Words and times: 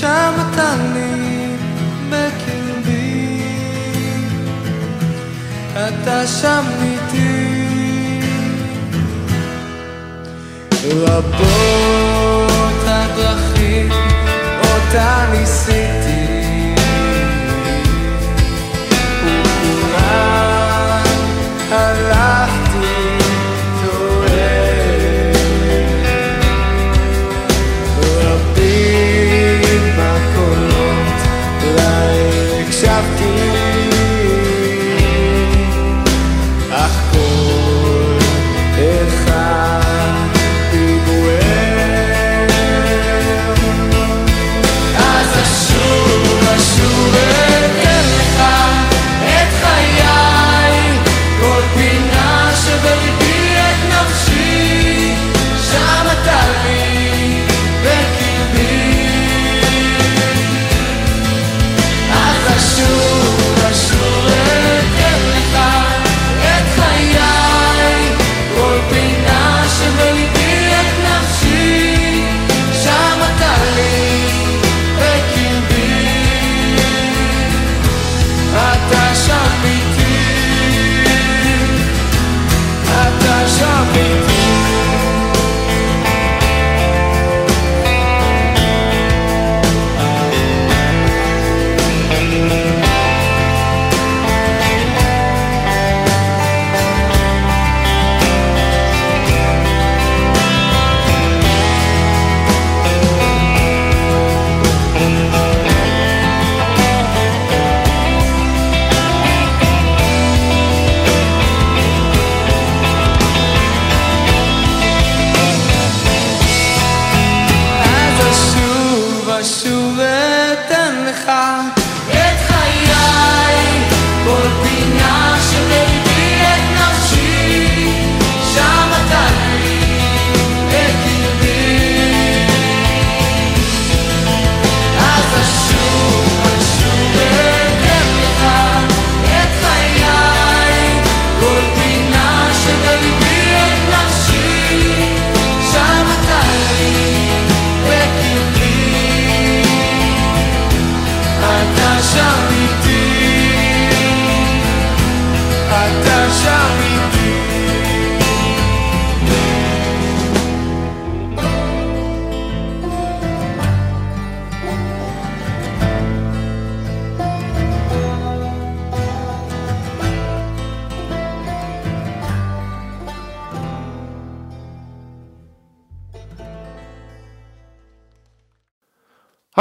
שם 0.00 0.32
אתה 0.52 0.74
לי 0.94 1.56
בקרבי. 2.10 3.42
אתה 5.74 6.26
שם 6.26 6.64
איתי. 6.82 7.58
רבות 10.84 12.82
הדרכים 12.86 13.90
אותה 14.60 15.26
ניסיתי, 15.32 16.74
וכולן 19.24 20.57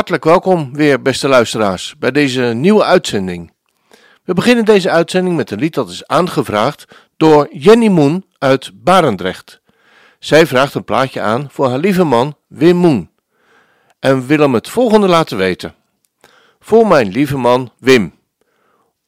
Hartelijk 0.08 0.44
welkom 0.44 0.74
weer, 0.74 1.02
beste 1.02 1.28
luisteraars, 1.28 1.96
bij 2.00 2.12
deze 2.12 2.42
nieuwe 2.42 2.84
uitzending. 2.84 3.54
We 4.24 4.34
beginnen 4.34 4.66
deze 4.66 4.90
uitzending 4.90 5.36
met 5.36 5.52
een 5.52 5.60
lied 5.60 5.74
dat 5.74 5.90
is 5.90 6.08
aangevraagd 6.08 6.86
door 7.18 7.48
Jenny 7.52 7.88
Moen 7.88 8.26
uit 8.38 8.72
Barendrecht. 8.74 9.62
Zij 10.20 10.48
vraagt 10.48 10.74
een 10.74 10.84
plaatje 10.84 11.22
aan 11.22 11.48
voor 11.52 11.70
haar 11.70 11.78
lieve 11.78 12.04
man 12.04 12.38
Wim 12.48 12.76
Moen 12.76 13.10
en 14.00 14.28
wil 14.28 14.40
hem 14.40 14.54
het 14.54 14.70
volgende 14.70 15.08
laten 15.08 15.38
weten. 15.38 15.76
Voor 16.60 16.88
mijn 16.88 17.08
lieve 17.08 17.38
man 17.38 17.72
Wim. 17.80 18.14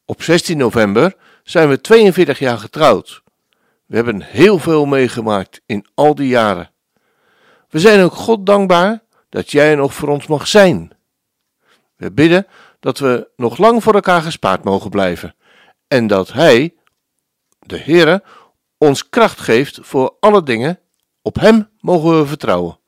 Op 0.04 0.22
16 0.22 0.56
november 0.56 1.14
zijn 1.42 1.68
we 1.68 1.80
42 1.80 2.38
jaar 2.38 2.58
getrouwd. 2.58 3.22
We 3.86 3.96
hebben 3.96 4.22
heel 4.22 4.58
veel 4.58 4.84
meegemaakt 4.84 5.60
in 5.66 5.86
al 5.94 6.14
die 6.14 6.28
jaren. 6.28 6.70
We 7.68 7.78
zijn 7.78 8.02
ook 8.02 8.14
God 8.14 8.46
dankbaar 8.46 9.02
dat 9.30 9.50
jij 9.50 9.74
nog 9.74 9.94
voor 9.94 10.08
ons 10.08 10.26
mag 10.26 10.46
zijn. 10.46 10.90
We 11.96 12.12
bidden 12.12 12.46
dat 12.80 12.98
we 12.98 13.28
nog 13.36 13.58
lang 13.58 13.82
voor 13.82 13.94
elkaar 13.94 14.22
gespaard 14.22 14.64
mogen 14.64 14.90
blijven 14.90 15.34
en 15.88 16.06
dat 16.06 16.32
Hij, 16.32 16.74
de 17.58 17.78
Heere, 17.78 18.22
ons 18.78 19.08
kracht 19.08 19.40
geeft 19.40 19.78
voor 19.82 20.16
alle 20.20 20.42
dingen. 20.42 20.80
Op 21.22 21.34
Hem 21.34 21.70
mogen 21.80 22.18
we 22.18 22.26
vertrouwen. 22.26 22.78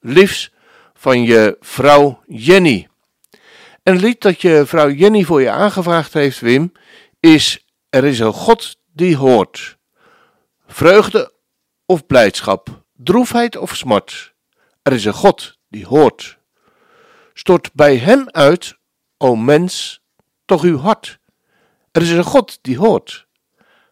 Liefs 0.00 0.52
van 0.94 1.22
je 1.22 1.56
vrouw 1.60 2.22
Jenny. 2.26 2.88
En 3.82 3.92
het 3.92 4.02
lied 4.02 4.20
dat 4.20 4.40
je 4.40 4.66
vrouw 4.66 4.90
Jenny 4.90 5.24
voor 5.24 5.40
je 5.40 5.50
aangevraagd 5.50 6.12
heeft, 6.12 6.40
Wim, 6.40 6.72
is 7.20 7.66
Er 7.88 8.04
is 8.04 8.18
een 8.18 8.32
God 8.32 8.76
die 8.92 9.16
hoort. 9.16 9.78
Vreugde 10.66 11.32
of 11.86 12.06
blijdschap, 12.06 12.84
droefheid 12.92 13.56
of 13.56 13.76
smart. 13.76 14.34
Er 14.82 14.92
is 14.92 15.04
een 15.04 15.12
God 15.12 15.53
die 15.74 15.86
hoort. 15.86 16.38
Stort 17.32 17.72
bij 17.72 17.96
hem 17.96 18.28
uit, 18.30 18.76
o 19.16 19.36
mens, 19.36 20.00
toch 20.44 20.62
uw 20.62 20.78
hart. 20.78 21.18
Er 21.92 22.02
is 22.02 22.10
een 22.10 22.24
God 22.24 22.58
die 22.62 22.78
hoort. 22.78 23.26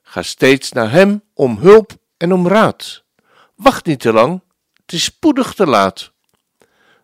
Ga 0.02 0.23
steeds 0.23 0.73
naar 0.73 0.90
hem 0.90 1.23
om 1.34 1.58
hulp 1.58 1.93
en 2.17 2.32
om 2.32 2.49
raad. 2.49 3.05
Wacht 3.55 3.87
niet 3.87 4.00
te 4.00 4.12
lang, 4.12 4.43
het 4.81 4.93
is 4.93 5.05
spoedig 5.05 5.55
te 5.55 5.67
laat. 5.67 6.12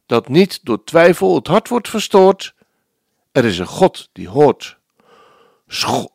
Dat 0.06 0.28
niet 0.28 0.60
door 0.62 0.84
twijfel 0.84 1.34
het 1.34 1.46
hart 1.46 1.68
wordt 1.68 1.88
verstoord. 1.88 2.54
Er 3.32 3.44
is 3.44 3.58
een 3.58 3.66
God 3.66 4.08
die 4.12 4.28
hoort. 4.28 4.78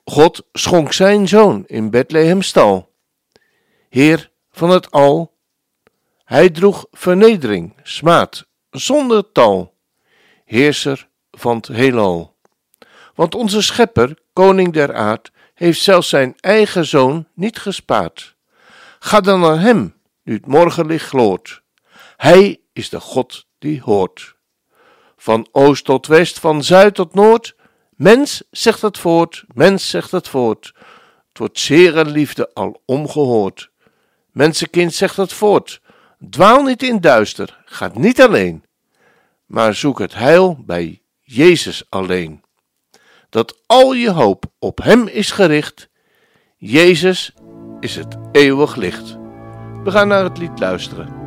God 0.06 0.44
schonk 0.52 0.94
zijn 0.94 1.28
zoon 1.28 1.64
in 1.66 1.90
Bethlehem 1.90 2.42
stal. 2.42 2.92
Heer 3.90 4.32
van 4.52 4.70
het 4.70 4.92
al, 4.92 5.38
hij 6.24 6.50
droeg 6.50 6.86
vernedering, 6.92 7.76
smaad, 7.84 8.46
zonder 8.74 9.32
tal, 9.32 9.74
heerser 10.46 11.08
van 11.32 11.56
het 11.56 11.68
heelal. 11.68 12.36
Want 13.16 13.36
onze 13.36 13.62
schepper, 13.62 14.18
koning 14.34 14.74
der 14.74 14.96
aard, 14.96 15.32
heeft 15.54 15.82
zelfs 15.82 16.10
zijn 16.10 16.34
eigen 16.40 16.86
zoon 16.86 17.28
niet 17.34 17.60
gespaard. 17.60 18.36
Ga 19.00 19.22
dan 19.22 19.40
naar 19.40 19.60
hem, 19.60 19.96
nu 20.24 20.34
het 20.34 20.46
morgenlicht 20.46 21.08
gloort. 21.08 21.62
Hij 22.18 22.60
is 22.74 22.90
de 22.90 23.00
God 23.00 23.46
die 23.60 23.82
hoort. 23.82 24.36
Van 25.18 25.48
oost 25.52 25.86
tot 25.86 26.08
west, 26.08 26.40
van 26.40 26.64
zuid 26.64 26.96
tot 26.96 27.14
noord, 27.14 27.56
mens 27.90 28.44
zegt 28.52 28.82
het 28.82 28.98
voort, 28.98 29.44
mens 29.54 29.90
zegt 29.90 30.12
het 30.12 30.28
voort. 30.28 30.74
Het 31.30 31.38
wordt 31.38 31.60
zere 31.60 32.06
liefde 32.06 32.50
al 32.54 32.82
omgehoord. 32.86 33.72
Mensenkind 34.32 34.94
zegt 34.94 35.18
het 35.18 35.34
voort, 35.34 35.82
dwaal 36.30 36.64
niet 36.64 36.84
in 36.84 37.02
duister, 37.02 37.63
gaat 37.74 37.96
niet 37.96 38.22
alleen, 38.22 38.64
maar 39.46 39.76
zoek 39.76 40.00
het 40.00 40.14
heil 40.14 40.64
bij 40.66 41.02
Jezus 41.20 41.86
alleen. 41.90 42.44
Dat 43.30 43.62
al 43.66 43.94
je 43.94 44.12
hoop 44.12 44.46
op 44.60 44.84
Hem 44.84 45.08
is 45.08 45.32
gericht, 45.32 45.90
Jezus 46.58 47.34
is 47.80 47.96
het 47.96 48.18
eeuwig 48.32 48.76
licht. 48.76 49.18
We 49.84 49.92
gaan 49.92 50.08
naar 50.08 50.24
het 50.24 50.38
lied 50.38 50.60
luisteren. 50.60 51.23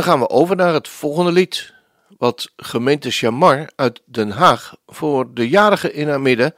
Dan 0.00 0.08
gaan 0.08 0.20
we 0.20 0.28
over 0.28 0.56
naar 0.56 0.74
het 0.74 0.88
volgende 0.88 1.32
lied, 1.32 1.74
wat 2.18 2.52
gemeente 2.56 3.10
Chamar 3.10 3.70
uit 3.76 4.02
Den 4.04 4.30
Haag 4.30 4.74
voor 4.86 5.34
de 5.34 5.48
jarigen 5.48 5.94
in 5.94 6.08
haar 6.08 6.20
midden 6.20 6.54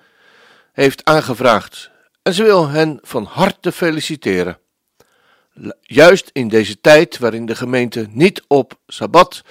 heeft 0.72 1.04
aangevraagd. 1.04 1.90
En 2.22 2.34
ze 2.34 2.42
wil 2.42 2.68
hen 2.68 2.98
van 3.02 3.24
harte 3.24 3.72
feliciteren. 3.72 4.58
Juist 5.80 6.30
in 6.32 6.48
deze 6.48 6.80
tijd 6.80 7.18
waarin 7.18 7.46
de 7.46 7.54
gemeente 7.54 8.06
niet 8.10 8.42
op 8.46 8.78
sabbat 8.86 9.42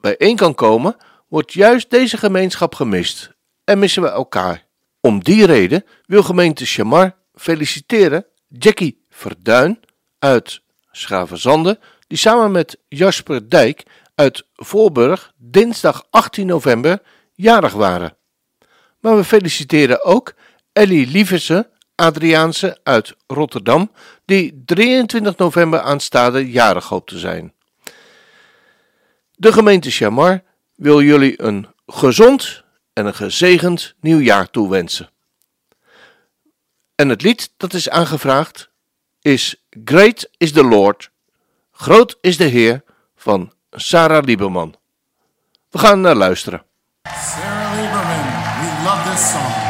bijeen 0.00 0.36
kan 0.36 0.54
komen, 0.54 0.96
wordt 1.26 1.52
juist 1.52 1.90
deze 1.90 2.16
gemeenschap 2.16 2.74
gemist 2.74 3.32
en 3.64 3.78
missen 3.78 4.02
we 4.02 4.08
elkaar. 4.08 4.66
Om 5.00 5.22
die 5.22 5.46
reden 5.46 5.84
wil 6.06 6.22
gemeente 6.22 6.64
Chamar 6.64 7.16
feliciteren 7.34 8.26
Jackie 8.48 9.04
Verduin 9.10 9.80
uit 10.18 10.60
Schavenzande, 10.90 11.78
die 12.08 12.18
samen 12.18 12.50
met 12.50 12.78
Jasper 12.88 13.50
Dijk 13.50 13.82
uit 14.14 14.46
Voorburg 14.54 15.32
dinsdag 15.36 16.06
18 16.10 16.46
november 16.46 17.02
jarig 17.34 17.72
waren. 17.72 18.16
Maar 19.00 19.16
we 19.16 19.24
feliciteren 19.24 20.04
ook 20.04 20.34
Ellie 20.72 21.06
Lieverse 21.06 21.70
Adriaanse 21.94 22.78
uit 22.82 23.14
Rotterdam, 23.26 23.90
die 24.24 24.62
23 24.64 25.36
november 25.36 25.80
aanstaande 25.80 26.50
jarig 26.50 26.88
hoopt 26.88 27.08
te 27.08 27.18
zijn. 27.18 27.52
De 29.34 29.52
gemeente 29.52 29.90
Chamar 29.90 30.42
wil 30.74 31.02
jullie 31.02 31.42
een 31.42 31.66
gezond 31.86 32.64
en 32.92 33.06
een 33.06 33.14
gezegend 33.14 33.94
nieuwjaar 34.00 34.50
toewensen. 34.50 35.10
En 36.94 37.08
het 37.08 37.22
lied 37.22 37.52
dat 37.56 37.72
is 37.72 37.88
aangevraagd 37.88 38.70
is 39.20 39.66
Great 39.84 40.28
is 40.36 40.52
the 40.52 40.64
Lord, 40.64 41.10
Groot 41.80 42.18
is 42.20 42.36
de 42.36 42.44
Heer 42.44 42.82
van 43.16 43.52
Sarah 43.70 44.24
Lieberman. 44.24 44.74
We 45.70 45.78
gaan 45.78 46.00
naar 46.00 46.14
luisteren. 46.14 46.62
Sarah 47.02 47.74
Lieberman, 47.74 48.24
we 48.60 48.82
love 48.84 49.10
this 49.10 49.30
song. 49.30 49.67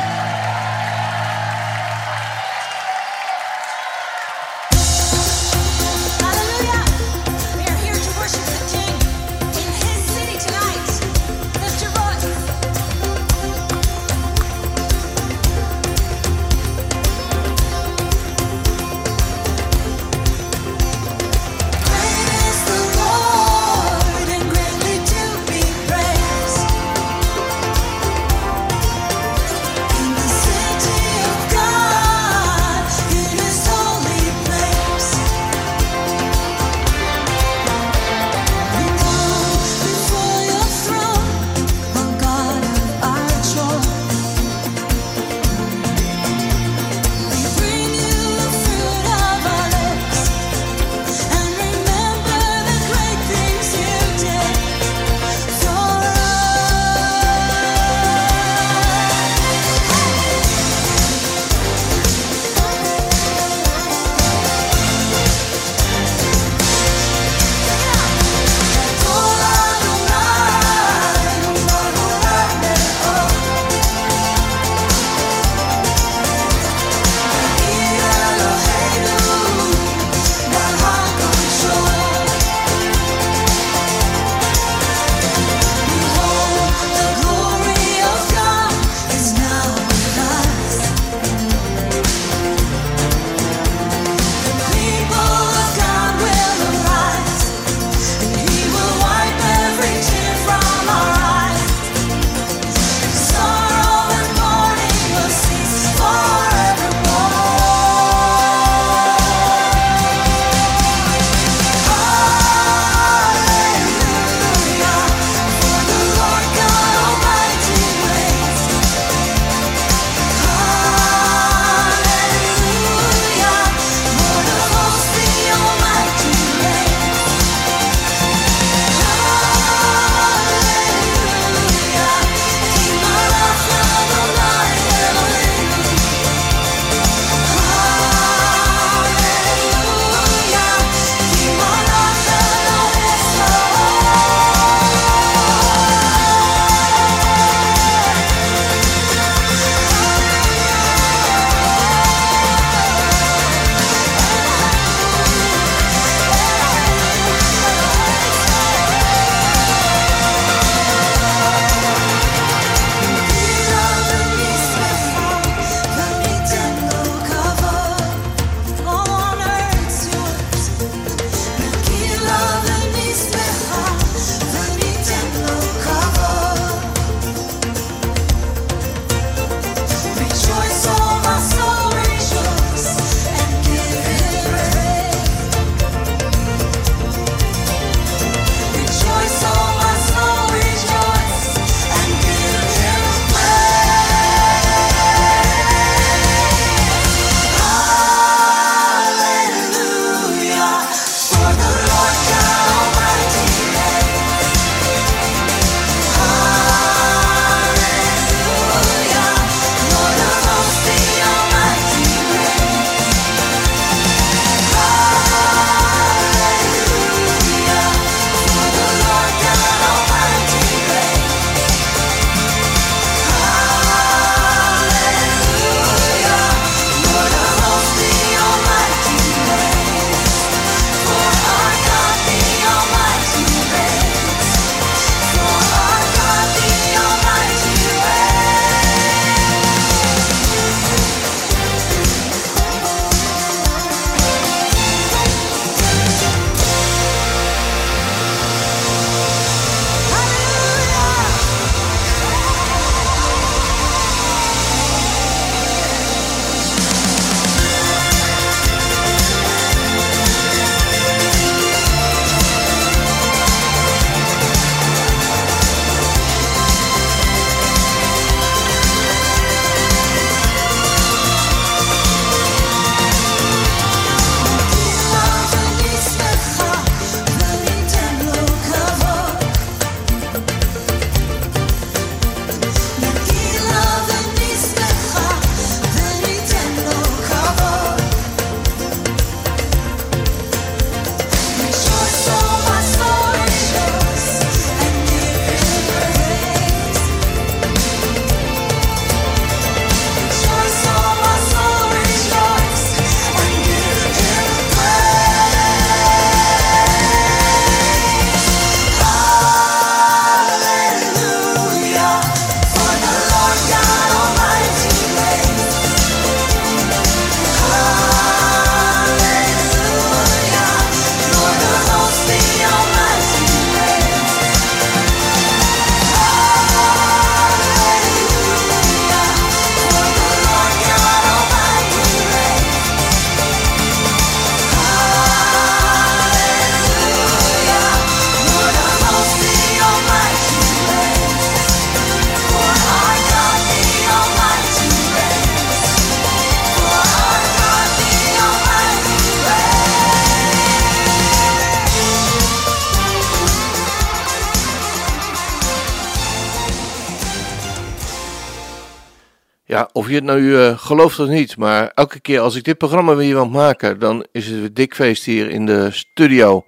Je 360.09 360.15
het 360.15 360.25
nou 360.25 360.57
eh, 360.57 360.79
gelooft 360.79 361.19
of 361.19 361.29
niet, 361.29 361.57
maar 361.57 361.91
elke 361.95 362.21
keer 362.21 362.41
als 362.41 362.55
ik 362.55 362.65
dit 362.65 362.79
programma 362.79 363.15
weer 363.15 363.35
wil 363.35 363.49
maken, 363.49 363.99
dan 363.99 364.27
is 364.33 364.47
het 364.47 364.59
weer 364.59 364.75
dik 364.75 364.95
feest 364.95 365.25
hier 365.25 365.51
in 365.51 365.67
de 365.67 365.91
studio. 365.91 366.65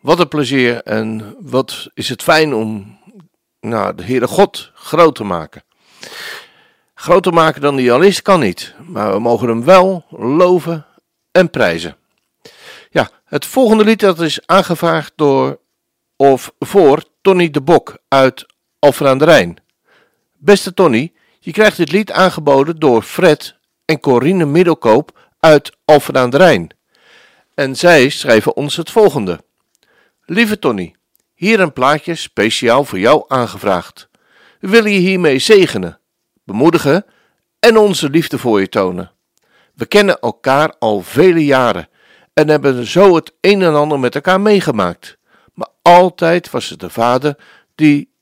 Wat 0.00 0.20
een 0.20 0.28
plezier 0.28 0.82
en 0.82 1.36
wat 1.40 1.90
is 1.94 2.08
het 2.08 2.22
fijn 2.22 2.54
om 2.54 2.98
nou, 3.60 3.94
de 3.94 4.04
Heere 4.04 4.26
God 4.26 4.70
groot 4.74 5.14
te 5.14 5.24
maken. 5.24 5.62
Groter 6.94 7.32
maken 7.32 7.60
dan 7.60 7.76
die 7.76 7.92
al 7.92 8.00
is, 8.00 8.22
kan 8.22 8.40
niet, 8.40 8.74
maar 8.86 9.12
we 9.12 9.18
mogen 9.18 9.48
hem 9.48 9.64
wel 9.64 10.04
loven 10.10 10.86
en 11.32 11.50
prijzen. 11.50 11.96
Ja, 12.90 13.10
het 13.24 13.46
volgende 13.46 13.84
lied 13.84 14.00
dat 14.00 14.20
is 14.20 14.46
aangevraagd 14.46 15.12
door 15.16 15.58
of 16.16 16.52
voor 16.58 17.04
Tony 17.22 17.50
de 17.50 17.60
Bok 17.60 17.98
uit 18.08 18.46
Alphen 18.78 19.08
aan 19.08 19.18
de 19.18 19.24
Rijn. 19.24 19.56
Beste 20.32 20.74
Tony, 20.74 21.12
je 21.48 21.54
krijgt 21.54 21.76
dit 21.76 21.92
lied 21.92 22.12
aangeboden 22.12 22.78
door 22.78 23.02
Fred 23.02 23.56
en 23.84 24.00
Corine 24.00 24.44
Middelkoop 24.44 25.30
uit 25.40 25.76
Alphen 25.84 26.16
aan 26.16 26.30
de 26.30 26.36
Rijn. 26.36 26.68
En 27.54 27.76
zij 27.76 28.08
schrijven 28.08 28.56
ons 28.56 28.76
het 28.76 28.90
volgende. 28.90 29.40
Lieve 30.24 30.58
Tony, 30.58 30.94
hier 31.34 31.60
een 31.60 31.72
plaatje 31.72 32.14
speciaal 32.14 32.84
voor 32.84 32.98
jou 32.98 33.24
aangevraagd. 33.28 34.08
We 34.60 34.68
willen 34.68 34.90
je 34.92 34.98
hiermee 34.98 35.38
zegenen, 35.38 36.00
bemoedigen 36.44 37.04
en 37.58 37.76
onze 37.76 38.10
liefde 38.10 38.38
voor 38.38 38.60
je 38.60 38.68
tonen. 38.68 39.10
We 39.74 39.86
kennen 39.86 40.20
elkaar 40.20 40.74
al 40.78 41.00
vele 41.00 41.44
jaren 41.44 41.88
en 42.34 42.48
hebben 42.48 42.86
zo 42.86 43.14
het 43.14 43.32
een 43.40 43.62
en 43.62 43.74
ander 43.74 44.00
met 44.00 44.14
elkaar 44.14 44.40
meegemaakt. 44.40 45.18
Maar 45.54 45.68
altijd 45.82 46.50
was 46.50 46.68
het 46.68 46.80
de 46.80 46.90
Vader 46.90 47.36
die 47.74 48.12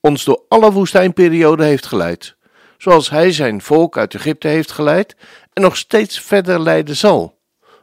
ons 0.00 0.24
door 0.24 0.44
alle 0.48 0.72
woestijnperioden 0.72 1.66
heeft 1.66 1.86
geleid, 1.86 2.35
zoals 2.78 3.10
Hij 3.10 3.32
zijn 3.32 3.62
volk 3.62 3.98
uit 3.98 4.14
Egypte 4.14 4.48
heeft 4.48 4.72
geleid 4.72 5.16
en 5.52 5.62
nog 5.62 5.76
steeds 5.76 6.20
verder 6.20 6.60
leiden 6.60 6.96
zal. 6.96 7.38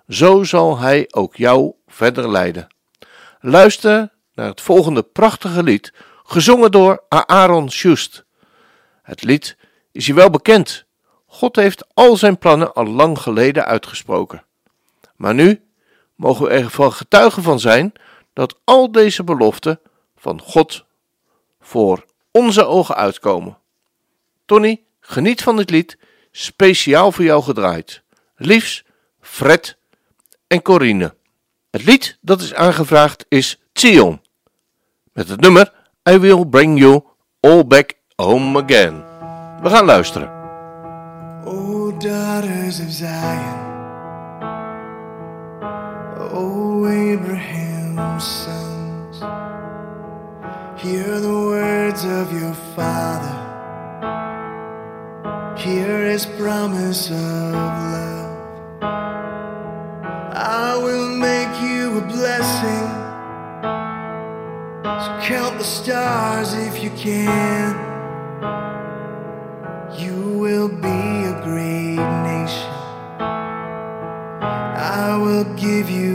Zo 0.09 0.43
zal 0.43 0.77
Hij 0.77 1.07
ook 1.11 1.35
jou 1.35 1.73
verder 1.87 2.31
leiden. 2.31 2.67
Luister 3.39 4.09
naar 4.33 4.47
het 4.47 4.61
volgende 4.61 5.03
prachtige 5.03 5.63
lied, 5.63 5.93
gezongen 6.23 6.71
door 6.71 7.03
Aaron 7.09 7.69
Schust. 7.69 8.25
Het 9.01 9.23
lied 9.23 9.57
is 9.91 10.05
je 10.05 10.13
wel 10.13 10.29
bekend. 10.29 10.85
God 11.25 11.55
heeft 11.55 11.85
al 11.93 12.17
zijn 12.17 12.37
plannen 12.37 12.73
al 12.73 12.85
lang 12.85 13.19
geleden 13.19 13.65
uitgesproken. 13.65 14.43
Maar 15.15 15.33
nu 15.33 15.63
mogen 16.15 16.45
we 16.45 16.51
ervan 16.51 16.93
getuigen 16.93 17.43
van 17.43 17.59
zijn 17.59 17.93
dat 18.33 18.59
al 18.63 18.91
deze 18.91 19.23
beloften 19.23 19.79
van 20.17 20.41
God 20.41 20.85
voor 21.61 22.05
onze 22.31 22.65
ogen 22.65 22.95
uitkomen. 22.95 23.57
Tony, 24.53 24.83
geniet 24.99 25.41
van 25.41 25.55
dit 25.55 25.69
lied, 25.69 25.97
speciaal 26.31 27.11
voor 27.11 27.23
jou 27.23 27.43
gedraaid. 27.43 28.03
Liefs, 28.35 28.83
Fred 29.21 29.77
en 30.47 30.61
Corine. 30.61 31.15
Het 31.69 31.85
lied 31.85 32.17
dat 32.21 32.41
is 32.41 32.53
aangevraagd 32.53 33.25
is 33.29 33.61
Zion. 33.73 34.21
Met 35.13 35.29
het 35.29 35.39
nummer 35.39 35.73
I 36.09 36.17
Will 36.17 36.45
Bring 36.45 36.79
You 36.79 37.03
All 37.39 37.67
Back 37.67 37.93
Home 38.15 38.63
Again. 38.63 39.03
We 39.61 39.69
gaan 39.69 39.85
luisteren. 39.85 40.29
O 41.45 41.97
daughters 41.97 42.79
of 42.79 42.91
Zion, 42.91 43.61
O 46.33 46.85
Abraham's 46.85 48.47
hear 50.77 51.19
the 51.19 51.39
words 51.39 52.03
of 52.03 52.31
your 52.33 52.53
father, 52.75 53.43
hear 55.57 56.05
his 56.05 56.25
promise 56.25 57.09
of 57.09 57.53
love. 57.53 58.81
I 58.81 60.77
will 60.81 61.09
make 61.09 61.61
you 61.61 61.97
a 61.99 62.01
blessing, 62.01 62.89
so 64.83 65.09
count 65.21 65.57
the 65.57 65.63
stars 65.63 66.53
if 66.53 66.83
you 66.83 66.89
can. 66.91 67.75
You 69.97 70.37
will 70.39 70.69
be 70.69 71.01
a 71.33 71.39
great 71.43 71.97
nation. 72.23 72.71
I 74.75 75.17
will 75.17 75.45
give 75.55 75.89
you 75.89 76.12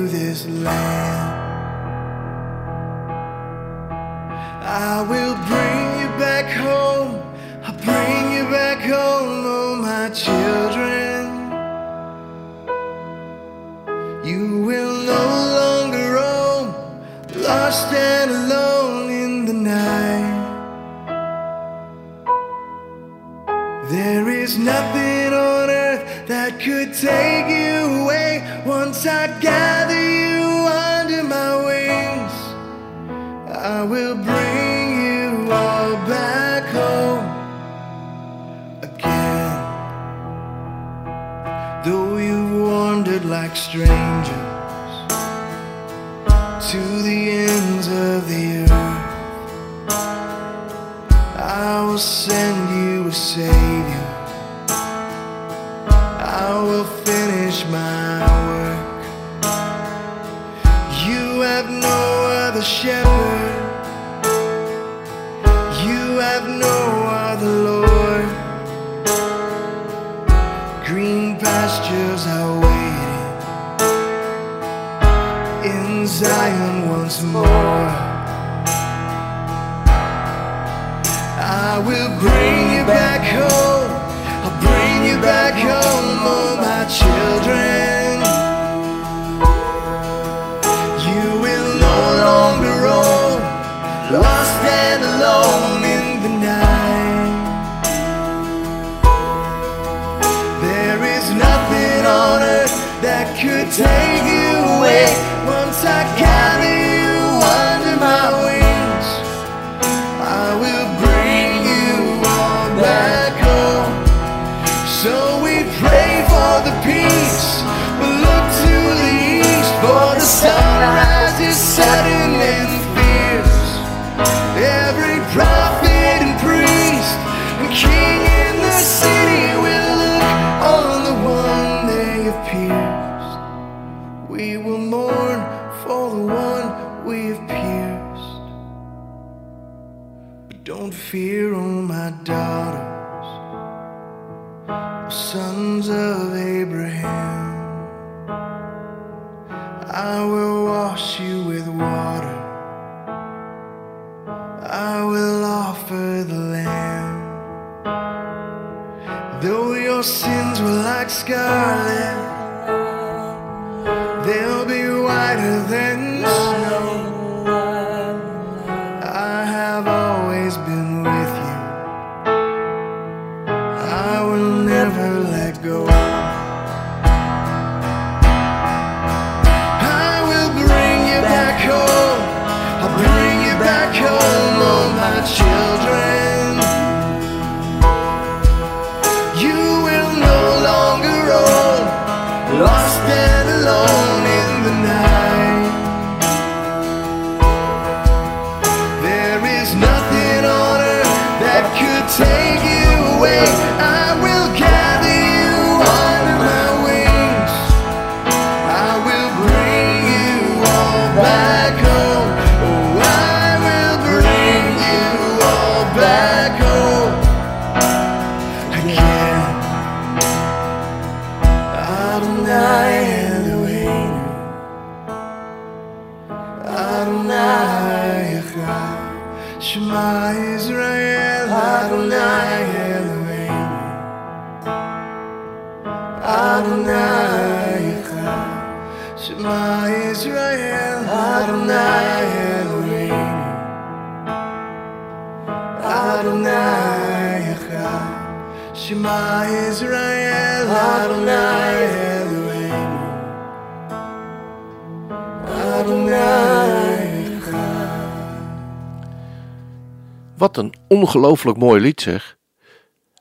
Wat 260.49 260.57
een 260.57 260.75
ongelooflijk 260.89 261.59
mooi 261.59 261.81
lied 261.81 262.01
zeg. 262.01 262.37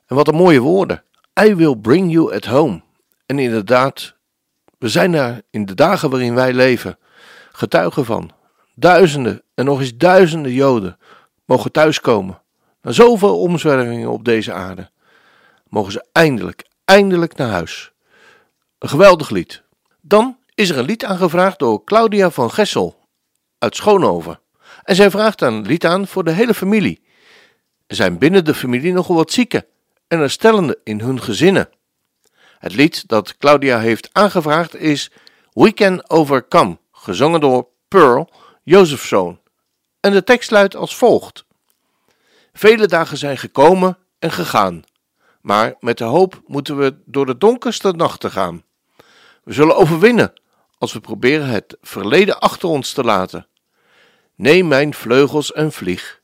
En 0.06 0.16
wat 0.16 0.28
een 0.28 0.34
mooie 0.34 0.60
woorden. 0.60 1.02
I 1.40 1.54
will 1.54 1.76
bring 1.76 2.12
you 2.12 2.34
at 2.34 2.44
home. 2.44 2.82
En 3.26 3.38
inderdaad, 3.38 4.14
we 4.78 4.88
zijn 4.88 5.12
daar 5.12 5.40
in 5.50 5.66
de 5.66 5.74
dagen 5.74 6.10
waarin 6.10 6.34
wij 6.34 6.52
leven 6.52 6.98
getuigen 7.52 8.04
van. 8.04 8.30
Duizenden 8.74 9.42
en 9.54 9.64
nog 9.64 9.80
eens 9.80 9.96
duizenden 9.96 10.52
Joden 10.52 10.98
mogen 11.44 11.72
thuiskomen. 11.72 12.42
Na 12.82 12.92
zoveel 12.92 13.40
omzwervingen 13.40 14.10
op 14.10 14.24
deze 14.24 14.52
aarde. 14.52 14.90
Mogen 15.66 15.92
ze 15.92 16.06
eindelijk, 16.12 16.64
eindelijk 16.84 17.36
naar 17.36 17.50
huis. 17.50 17.92
Een 18.78 18.88
geweldig 18.88 19.30
lied. 19.30 19.62
Dan 20.00 20.38
is 20.54 20.70
er 20.70 20.78
een 20.78 20.84
lied 20.84 21.04
aangevraagd 21.04 21.58
door 21.58 21.84
Claudia 21.84 22.30
van 22.30 22.50
Gessel 22.50 23.08
uit 23.58 23.76
Schoonhoven. 23.76 24.40
En 24.82 24.94
zij 24.94 25.10
vraagt 25.10 25.40
een 25.40 25.62
lied 25.62 25.86
aan 25.86 26.06
voor 26.06 26.24
de 26.24 26.32
hele 26.32 26.54
familie. 26.54 27.06
Er 27.88 27.96
zijn 27.96 28.18
binnen 28.18 28.44
de 28.44 28.54
familie 28.54 28.92
nogal 28.92 29.16
wat 29.16 29.32
zieken 29.32 29.66
en 30.08 30.18
herstellende 30.18 30.78
in 30.84 31.00
hun 31.00 31.22
gezinnen. 31.22 31.68
Het 32.58 32.74
lied 32.74 33.08
dat 33.08 33.36
Claudia 33.36 33.78
heeft 33.78 34.08
aangevraagd 34.12 34.76
is 34.76 35.10
We 35.52 35.72
Can 35.72 36.10
Overcome, 36.10 36.78
gezongen 36.92 37.40
door 37.40 37.68
Pearl, 37.88 38.30
Jozef's 38.62 39.08
zoon. 39.08 39.40
En 40.00 40.12
de 40.12 40.24
tekst 40.24 40.50
luidt 40.50 40.76
als 40.76 40.96
volgt. 40.96 41.44
Vele 42.52 42.86
dagen 42.86 43.16
zijn 43.16 43.38
gekomen 43.38 43.98
en 44.18 44.32
gegaan, 44.32 44.82
maar 45.40 45.74
met 45.80 45.98
de 45.98 46.04
hoop 46.04 46.42
moeten 46.46 46.76
we 46.76 46.96
door 47.04 47.26
de 47.26 47.38
donkerste 47.38 47.92
nachten 47.92 48.30
gaan. 48.30 48.62
We 49.44 49.52
zullen 49.52 49.76
overwinnen 49.76 50.32
als 50.78 50.92
we 50.92 51.00
proberen 51.00 51.46
het 51.46 51.76
verleden 51.80 52.40
achter 52.40 52.68
ons 52.68 52.92
te 52.92 53.04
laten. 53.04 53.46
Neem 54.34 54.68
mijn 54.68 54.94
vleugels 54.94 55.52
en 55.52 55.72
vlieg. 55.72 56.17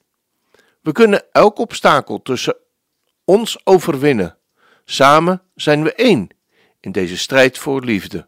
We 0.84 0.92
kunnen 0.92 1.32
elk 1.32 1.58
obstakel 1.58 2.22
tussen 2.22 2.56
ons 3.24 3.66
overwinnen. 3.66 4.38
Samen 4.84 5.42
zijn 5.54 5.82
we 5.82 5.94
één 5.94 6.28
in 6.80 6.92
deze 6.92 7.18
strijd 7.18 7.58
voor 7.58 7.84
liefde. 7.84 8.26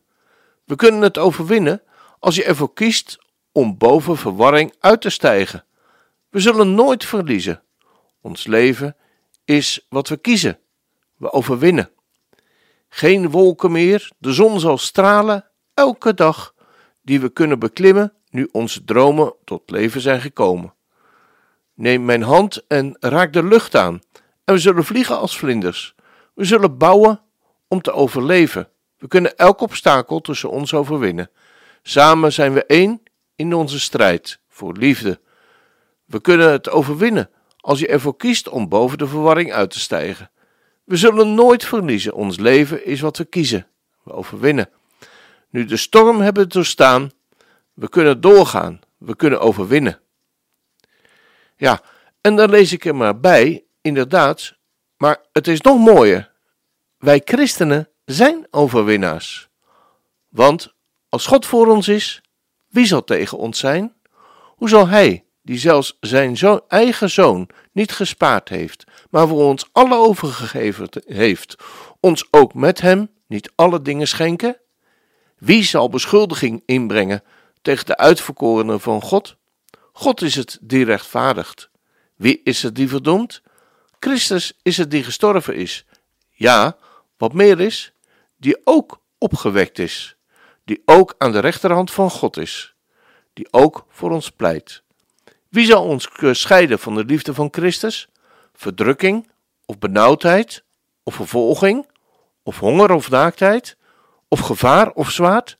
We 0.64 0.76
kunnen 0.76 1.00
het 1.00 1.18
overwinnen 1.18 1.82
als 2.18 2.36
je 2.36 2.44
ervoor 2.44 2.72
kiest 2.72 3.18
om 3.52 3.78
boven 3.78 4.16
verwarring 4.16 4.74
uit 4.80 5.00
te 5.00 5.10
stijgen. 5.10 5.64
We 6.28 6.40
zullen 6.40 6.74
nooit 6.74 7.04
verliezen. 7.04 7.62
Ons 8.20 8.46
leven 8.46 8.96
is 9.44 9.86
wat 9.88 10.08
we 10.08 10.16
kiezen. 10.16 10.58
We 11.16 11.32
overwinnen. 11.32 11.90
Geen 12.88 13.30
wolken 13.30 13.72
meer, 13.72 14.12
de 14.18 14.32
zon 14.32 14.60
zal 14.60 14.78
stralen 14.78 15.50
elke 15.74 16.14
dag 16.14 16.54
die 17.02 17.20
we 17.20 17.28
kunnen 17.28 17.58
beklimmen 17.58 18.12
nu 18.30 18.48
onze 18.52 18.84
dromen 18.84 19.34
tot 19.44 19.70
leven 19.70 20.00
zijn 20.00 20.20
gekomen. 20.20 20.75
Neem 21.76 22.04
mijn 22.04 22.22
hand 22.22 22.66
en 22.66 22.96
raak 23.00 23.32
de 23.32 23.44
lucht 23.44 23.74
aan 23.74 24.00
en 24.44 24.54
we 24.54 24.60
zullen 24.60 24.84
vliegen 24.84 25.18
als 25.18 25.38
vlinders. 25.38 25.94
We 26.34 26.44
zullen 26.44 26.78
bouwen 26.78 27.20
om 27.68 27.80
te 27.80 27.92
overleven. 27.92 28.68
We 28.98 29.08
kunnen 29.08 29.36
elk 29.36 29.60
obstakel 29.60 30.20
tussen 30.20 30.50
ons 30.50 30.74
overwinnen. 30.74 31.30
Samen 31.82 32.32
zijn 32.32 32.52
we 32.52 32.64
één 32.64 33.02
in 33.34 33.54
onze 33.54 33.80
strijd 33.80 34.40
voor 34.48 34.72
liefde. 34.72 35.20
We 36.04 36.20
kunnen 36.20 36.50
het 36.50 36.70
overwinnen 36.70 37.30
als 37.56 37.78
je 37.78 37.88
ervoor 37.88 38.16
kiest 38.16 38.48
om 38.48 38.68
boven 38.68 38.98
de 38.98 39.06
verwarring 39.06 39.52
uit 39.52 39.70
te 39.70 39.80
stijgen. 39.80 40.30
We 40.84 40.96
zullen 40.96 41.34
nooit 41.34 41.64
verliezen. 41.64 42.14
Ons 42.14 42.38
leven 42.38 42.86
is 42.86 43.00
wat 43.00 43.16
we 43.16 43.24
kiezen. 43.24 43.66
We 44.02 44.12
overwinnen. 44.12 44.68
Nu 45.50 45.64
de 45.64 45.76
storm 45.76 46.20
hebben 46.20 46.48
doorstaan, 46.48 47.10
we 47.74 47.88
kunnen 47.88 48.20
doorgaan. 48.20 48.80
We 48.98 49.16
kunnen 49.16 49.40
overwinnen. 49.40 50.00
Ja, 51.56 51.80
en 52.20 52.36
dan 52.36 52.50
lees 52.50 52.72
ik 52.72 52.84
er 52.84 52.96
maar 52.96 53.20
bij, 53.20 53.64
inderdaad, 53.80 54.54
maar 54.96 55.18
het 55.32 55.48
is 55.48 55.60
nog 55.60 55.78
mooier. 55.78 56.32
Wij 56.98 57.22
christenen 57.24 57.88
zijn 58.04 58.46
overwinnaars. 58.50 59.48
Want 60.28 60.74
als 61.08 61.26
God 61.26 61.46
voor 61.46 61.66
ons 61.66 61.88
is, 61.88 62.22
wie 62.68 62.86
zal 62.86 63.04
tegen 63.04 63.38
ons 63.38 63.58
zijn? 63.58 63.94
Hoe 64.56 64.68
zal 64.68 64.88
Hij, 64.88 65.24
die 65.42 65.58
zelfs 65.58 65.96
zijn 66.00 66.60
eigen 66.68 67.10
zoon 67.10 67.48
niet 67.72 67.92
gespaard 67.92 68.48
heeft, 68.48 68.84
maar 69.10 69.28
voor 69.28 69.44
ons 69.44 69.68
alle 69.72 69.96
overgegeven 69.96 70.88
heeft, 71.06 71.56
ons 72.00 72.28
ook 72.30 72.54
met 72.54 72.80
Hem 72.80 73.10
niet 73.26 73.52
alle 73.54 73.82
dingen 73.82 74.08
schenken? 74.08 74.60
Wie 75.38 75.62
zal 75.62 75.88
beschuldiging 75.88 76.62
inbrengen 76.66 77.22
tegen 77.62 77.86
de 77.86 77.96
uitverkorenen 77.96 78.80
van 78.80 79.02
God? 79.02 79.36
God 79.98 80.22
is 80.22 80.34
het 80.34 80.58
die 80.60 80.84
rechtvaardigt. 80.84 81.70
Wie 82.16 82.40
is 82.44 82.62
het 82.62 82.74
die 82.74 82.88
verdoemt? 82.88 83.42
Christus 84.00 84.52
is 84.62 84.76
het 84.76 84.90
die 84.90 85.04
gestorven 85.04 85.54
is. 85.54 85.86
Ja, 86.30 86.76
wat 87.16 87.32
meer 87.32 87.60
is, 87.60 87.92
die 88.36 88.60
ook 88.64 89.00
opgewekt 89.18 89.78
is, 89.78 90.16
die 90.64 90.82
ook 90.84 91.14
aan 91.18 91.32
de 91.32 91.38
rechterhand 91.38 91.90
van 91.90 92.10
God 92.10 92.36
is, 92.36 92.74
die 93.32 93.48
ook 93.50 93.86
voor 93.88 94.10
ons 94.10 94.30
pleit. 94.30 94.82
Wie 95.48 95.66
zal 95.66 95.84
ons 95.84 96.08
scheiden 96.30 96.78
van 96.78 96.94
de 96.94 97.04
liefde 97.04 97.34
van 97.34 97.48
Christus? 97.50 98.08
Verdrukking 98.52 99.30
of 99.64 99.78
benauwdheid 99.78 100.64
of 101.02 101.14
vervolging 101.14 101.88
of 102.42 102.58
honger 102.58 102.90
of 102.90 103.10
naaktheid 103.10 103.76
of 104.28 104.40
gevaar 104.40 104.90
of 104.90 105.10
zwaard? 105.10 105.58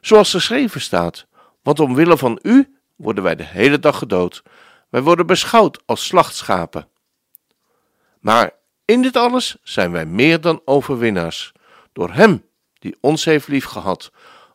Zoals 0.00 0.30
geschreven 0.30 0.80
staat, 0.80 1.26
want 1.62 1.80
omwille 1.80 2.18
van 2.18 2.38
u 2.42 2.77
worden 2.98 3.24
wij 3.24 3.36
de 3.36 3.44
hele 3.44 3.78
dag 3.78 3.98
gedood. 3.98 4.42
Wij 4.88 5.02
worden 5.02 5.26
beschouwd 5.26 5.82
als 5.86 6.06
slachtschapen. 6.06 6.88
Maar 8.20 8.52
in 8.84 9.02
dit 9.02 9.16
alles 9.16 9.56
zijn 9.62 9.92
wij 9.92 10.06
meer 10.06 10.40
dan 10.40 10.60
overwinnaars, 10.64 11.52
door 11.92 12.12
Hem 12.12 12.44
die 12.78 12.96
ons 13.00 13.24
heeft 13.24 13.48
liefgehad. 13.48 14.10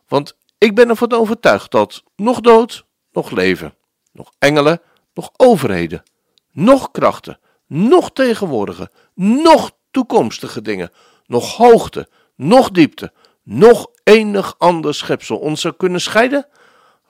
Want 0.08 0.36
ik 0.58 0.74
ben 0.74 0.88
ervan 0.88 1.12
overtuigd 1.12 1.70
dat 1.70 2.02
nog 2.16 2.40
dood, 2.40 2.84
nog 3.12 3.30
leven, 3.30 3.74
nog 4.12 4.32
engelen, 4.38 4.80
nog 5.14 5.30
overheden, 5.36 6.02
nog 6.50 6.90
krachten, 6.90 7.38
nog 7.66 8.12
tegenwoordige, 8.12 8.90
nog 9.14 9.72
toekomstige 9.90 10.62
dingen, 10.62 10.90
nog 11.26 11.56
hoogte, 11.56 12.08
nog 12.36 12.70
diepte, 12.70 13.12
nog 13.42 13.86
enig 14.02 14.54
ander 14.58 14.94
schepsel 14.94 15.38
ons 15.38 15.60
zou 15.60 15.74
kunnen 15.74 16.00
scheiden 16.00 16.46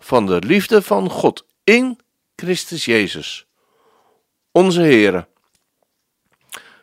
van 0.05 0.27
de 0.27 0.39
liefde 0.39 0.83
van 0.83 1.11
God 1.11 1.47
in 1.65 1.99
Christus 2.37 2.85
Jezus, 2.85 3.47
onze 4.53 4.81
Heer. 4.81 5.27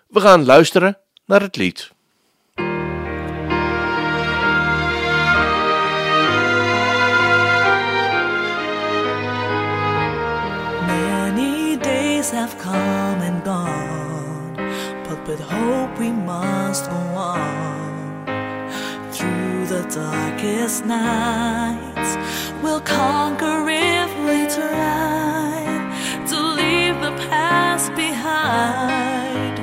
We 0.08 0.20
gaan 0.20 0.46
luisteren 0.46 0.98
naar 1.26 1.42
het 1.42 1.56
lied. 1.56 1.92
Many 10.86 11.78
days 11.78 12.32
have 12.32 12.56
come 12.58 13.24
and 13.24 13.44
gone, 13.44 14.54
but 15.08 15.28
with 15.28 15.40
hope 15.40 15.98
we 15.98 16.12
must 16.12 16.84
go 16.84 17.16
on 17.16 18.26
through 19.12 19.68
the 19.68 19.86
darkest 19.94 20.86
night. 20.86 21.91
We'll 22.64 22.82
conquer 22.82 23.70
if 23.70 24.10
we 24.28 24.38
try 24.48 25.64
to 26.30 26.38
leave 26.60 26.96
the 27.02 27.14
past 27.30 27.94
behind. 27.96 29.58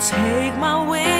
Take 0.00 0.56
my 0.58 0.88
way. 0.90 1.15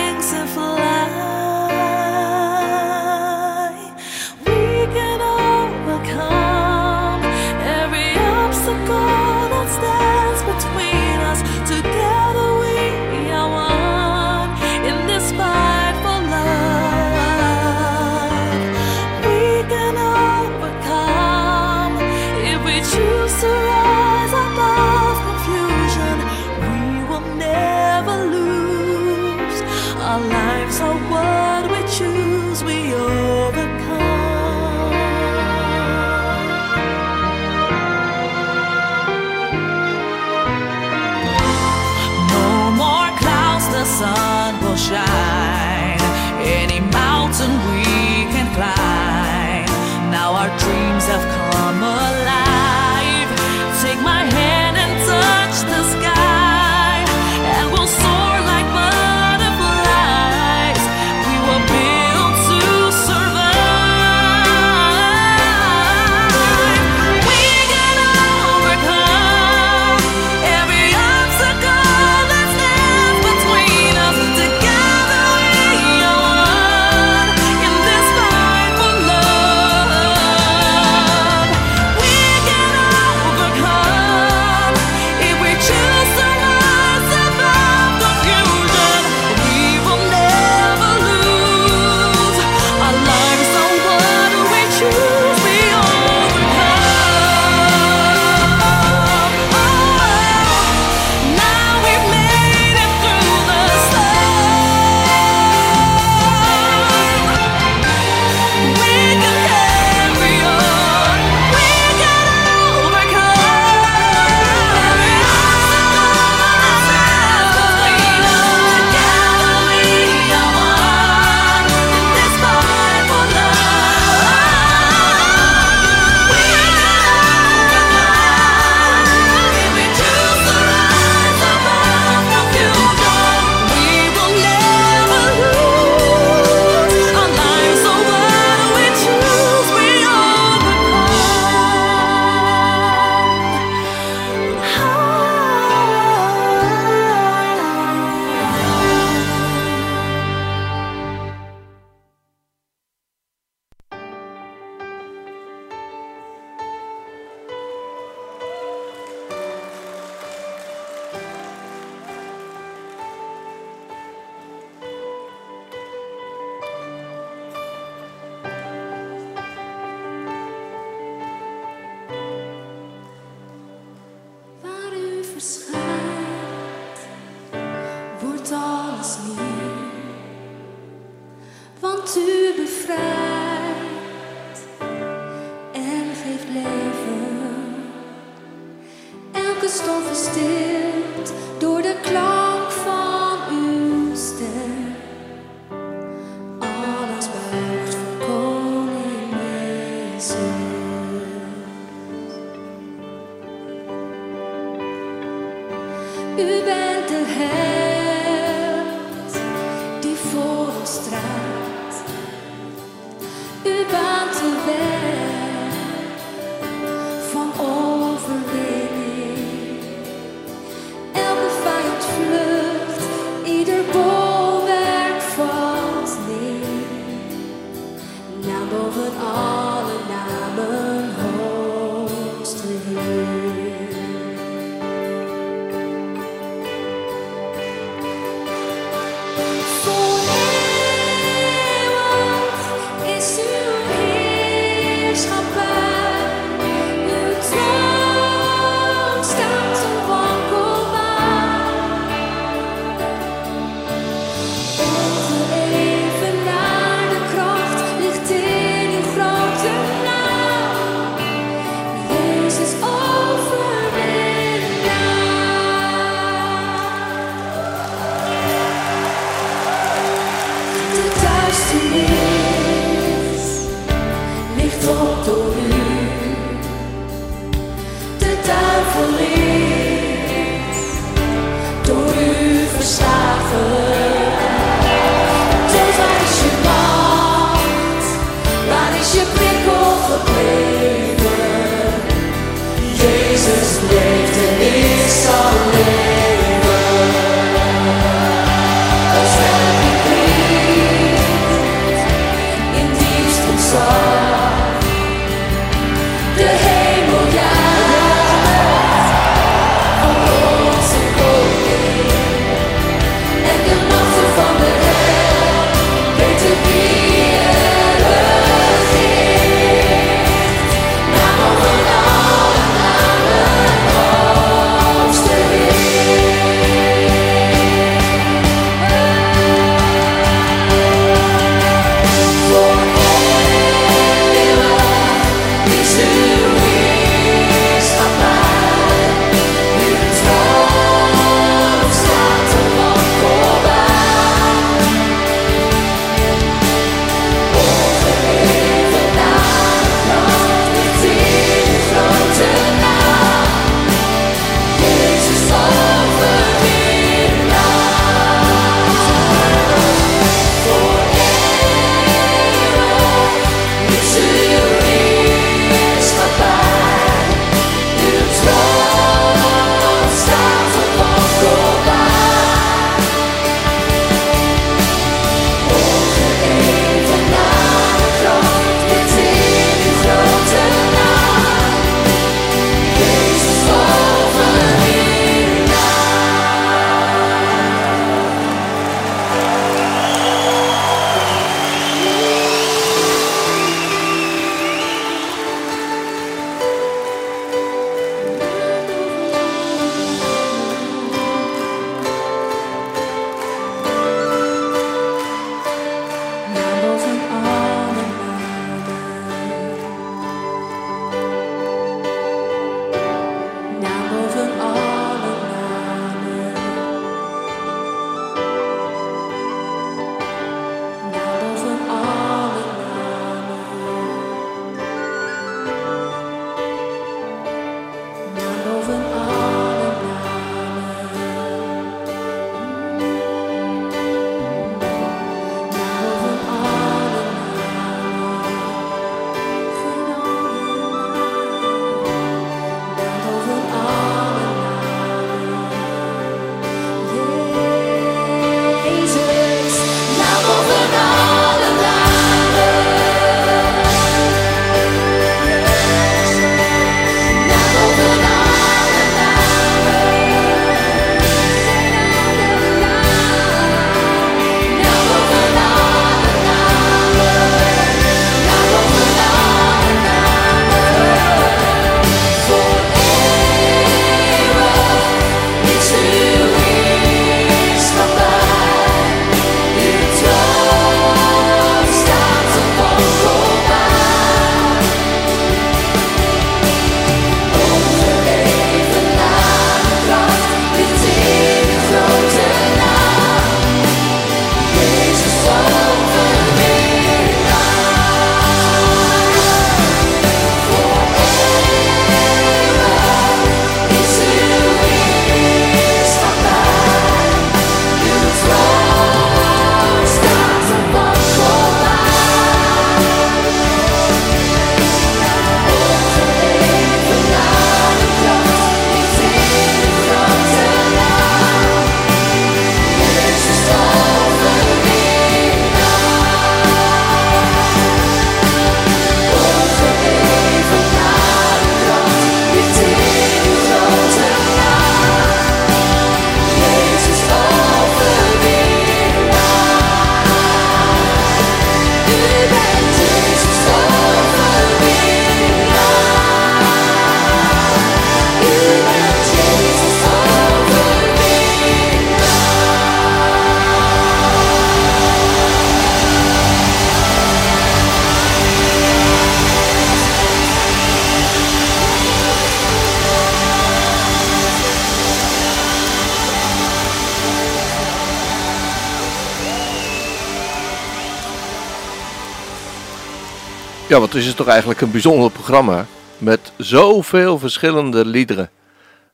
Ja, 573.88 574.06
is 574.12 574.26
het 574.26 574.36
toch 574.36 574.46
eigenlijk 574.46 574.80
een 574.80 574.90
bijzonder 574.90 575.30
programma 575.30 575.86
met 576.18 576.52
zoveel 576.56 577.38
verschillende 577.38 578.04
liederen. 578.06 578.50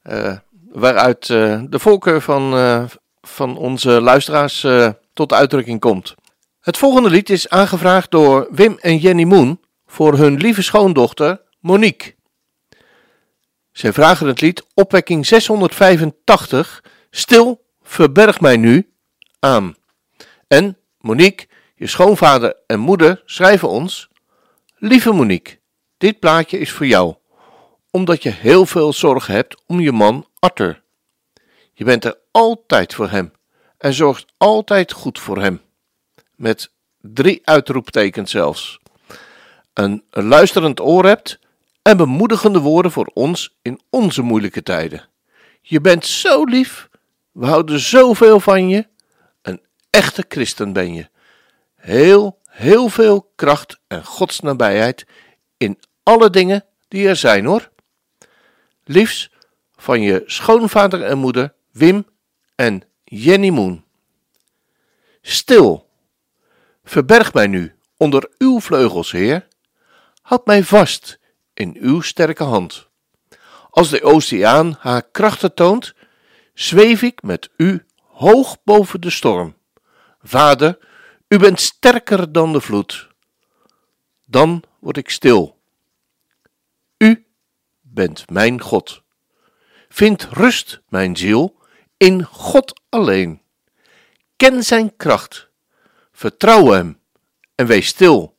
eh, 0.03 0.37
waaruit 0.73 1.31
eh, 1.31 1.63
de 1.69 1.79
voorkeur 1.79 2.21
van, 2.21 2.55
eh, 2.55 2.85
van 3.21 3.57
onze 3.57 4.01
luisteraars 4.01 4.67
tot 5.13 5.33
uitdrukking 5.33 5.81
komt. 5.81 6.15
Het 6.61 6.77
volgende 6.77 7.11
lied 7.11 7.31
is 7.31 7.49
aangevraagd 7.49 8.11
door 8.11 8.49
Wim 8.51 8.79
en 8.81 8.97
Jenny 8.97 9.25
Moon 9.25 9.61
voor 9.87 10.17
hun 10.17 10.37
lieve 10.37 10.63
schoondochter 10.63 11.41
Monique. 11.61 12.15
Zij 13.73 13.93
vragen 13.93 14.27
het 14.27 14.41
lied 14.41 14.67
Opwekking 14.75 15.27
685 15.27 16.85
Stil, 17.11 17.65
verberg 17.83 18.41
mij 18.41 18.57
nu 18.57 18.93
aan. 19.39 19.75
En 20.49 20.79
Monique, 20.99 21.47
je 21.75 21.87
schoonvader 21.87 22.57
en 22.67 22.81
moeder 22.81 23.23
schrijven 23.25 23.69
ons 23.69 24.11
Lieve 24.85 25.13
Monique, 25.13 25.59
dit 25.97 26.19
plaatje 26.19 26.59
is 26.59 26.73
voor 26.73 26.87
jou, 26.87 27.15
omdat 27.91 28.23
je 28.23 28.31
heel 28.31 28.67
veel 28.67 28.93
zorgen 28.93 29.35
hebt 29.35 29.63
om 29.67 29.81
je 29.81 29.93
man 29.93 30.27
Arthur. 30.39 30.83
Je 31.73 31.85
bent 31.85 32.05
er 32.05 32.19
altijd 32.31 32.95
voor 32.95 33.09
hem 33.09 33.33
en 33.79 33.95
zorgt 33.95 34.33
altijd 34.37 34.93
goed 34.93 35.19
voor 35.19 35.41
hem. 35.41 35.61
Met 36.37 36.71
drie 37.01 37.41
uitroeptekens 37.45 38.31
zelfs. 38.31 38.81
Een, 39.73 40.05
luisterend 40.11 40.81
oor 40.81 41.05
hebt 41.05 41.39
en 41.83 41.97
bemoedigende 41.97 42.61
woorden 42.61 42.93
voor 42.93 43.11
ons 43.15 43.59
in 43.63 43.81
onze 43.91 44.23
moeilijke 44.23 44.63
tijden. 44.63 45.09
Je 45.61 45.81
bent 45.81 46.07
zo 46.07 46.45
lief, 46.45 46.89
we 47.33 47.47
houden 47.47 47.81
zoveel 47.81 48.41
van 48.41 48.69
je. 48.69 48.87
Een 49.43 49.61
echte 49.91 50.25
christen 50.29 50.73
ben 50.73 50.95
je. 50.95 51.09
Heel, 51.75 52.39
heel 52.53 52.89
veel 52.89 53.33
kracht 53.35 53.81
en 53.87 54.05
Gods 54.05 54.41
nabijheid 54.41 55.07
in 55.57 55.79
alle 56.03 56.31
dingen 56.31 56.65
die 56.89 57.09
er 57.09 57.17
zijn 57.17 57.45
hoor. 57.45 57.71
Liefs 58.85 59.33
van 59.77 60.01
je 60.01 60.23
schoonvader 60.27 61.03
en 61.03 61.19
moeder 61.19 61.55
Wim 61.71 62.07
en 62.55 62.83
Jenny 63.05 63.49
Moon. 63.49 63.85
Stil, 65.23 65.89
verberg 66.85 67.33
mij 67.33 67.47
nu 67.47 67.75
onder 67.97 68.31
uw 68.39 68.61
vleugels, 68.61 69.13
Heer. 69.13 69.49
Houd 70.23 70.47
mij 70.47 70.65
vast 70.65 71.19
in 71.55 71.77
uw 71.81 72.01
sterke 72.01 72.45
hand. 72.45 72.89
Als 73.71 73.91
de 73.91 74.03
oceaan 74.03 74.77
haar 74.79 75.03
krachten 75.11 75.55
toont, 75.55 75.95
zweef 76.55 77.03
ik 77.03 77.23
met 77.23 77.51
u 77.57 77.87
hoog 77.97 78.57
boven 78.65 79.01
de 79.01 79.11
storm. 79.11 79.57
Vader, 80.23 80.79
u 81.33 81.39
bent 81.39 81.61
sterker 81.61 82.33
dan 82.33 82.53
de 82.53 82.61
vloed. 82.61 83.09
Dan 84.27 84.63
word 84.79 84.97
ik 84.97 85.11
stil. 85.11 85.61
U 86.99 87.27
bent 87.81 88.31
mijn 88.31 88.61
God. 88.61 89.03
Vind 89.89 90.29
rust, 90.31 90.81
mijn 90.89 91.17
ziel, 91.17 91.57
in 91.97 92.25
God 92.25 92.81
alleen. 92.89 93.43
Ken 94.37 94.63
zijn 94.63 94.97
kracht, 94.97 95.49
vertrouw 96.13 96.67
hem 96.67 97.01
en 97.55 97.67
wees 97.67 97.87
stil. 97.87 98.37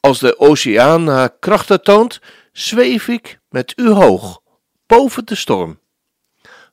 Als 0.00 0.18
de 0.18 0.38
oceaan 0.38 1.06
haar 1.06 1.38
krachten 1.38 1.82
toont, 1.82 2.20
zweef 2.52 3.08
ik 3.08 3.38
met 3.48 3.72
u 3.76 3.88
hoog, 3.88 4.40
boven 4.86 5.26
de 5.26 5.34
storm. 5.34 5.80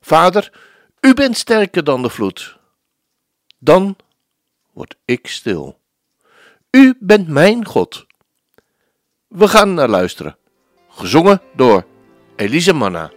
Vader, 0.00 0.52
u 1.00 1.14
bent 1.14 1.36
sterker 1.36 1.84
dan 1.84 2.02
de 2.02 2.10
vloed. 2.10 2.58
Dan 3.58 3.96
word 4.72 4.96
ik 5.04 5.26
stil. 5.26 5.80
U 6.70 6.94
bent 7.00 7.28
mijn 7.28 7.66
God. 7.66 8.06
We 9.28 9.48
gaan 9.48 9.74
naar 9.74 9.88
luisteren. 9.88 10.36
Gezongen 10.88 11.40
door 11.56 11.86
Elise 12.36 12.72
Manna. 12.72 13.10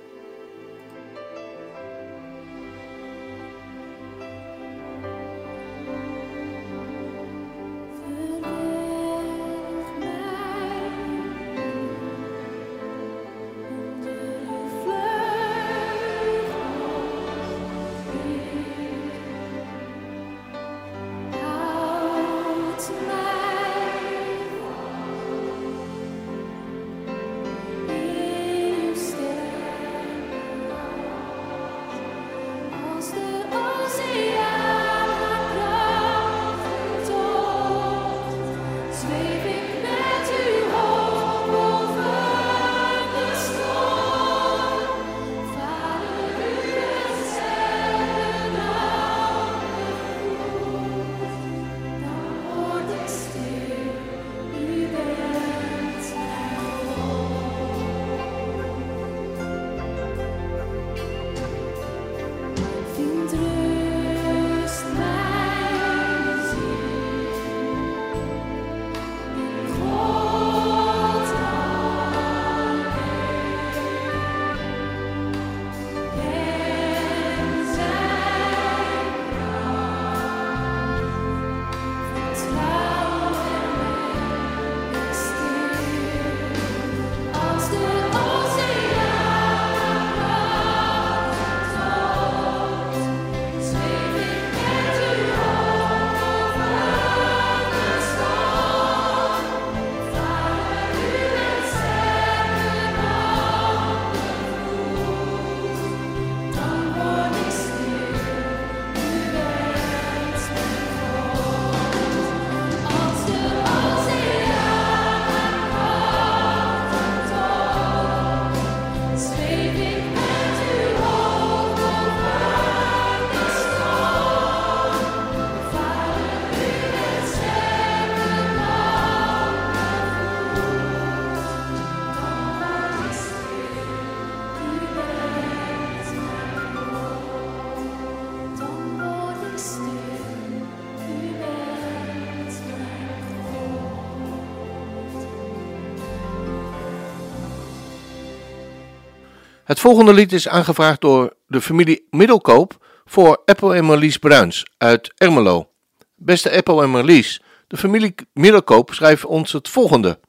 Het 149.65 149.79
volgende 149.79 150.13
lied 150.13 150.33
is 150.33 150.47
aangevraagd 150.47 151.01
door 151.01 151.33
de 151.47 151.61
familie 151.61 152.07
Middelkoop 152.09 152.85
voor 153.05 153.41
Apple 153.45 153.75
en 153.75 153.85
Marlies 153.85 154.17
Bruins 154.17 154.65
uit 154.77 155.13
Ermelo. 155.17 155.69
Beste 156.15 156.51
Apple 156.51 156.83
en 156.83 156.89
Marlies, 156.89 157.41
de 157.67 157.77
familie 157.77 158.15
Middelkoop 158.33 158.93
schrijft 158.93 159.25
ons 159.25 159.51
het 159.51 159.69
volgende. 159.69 160.19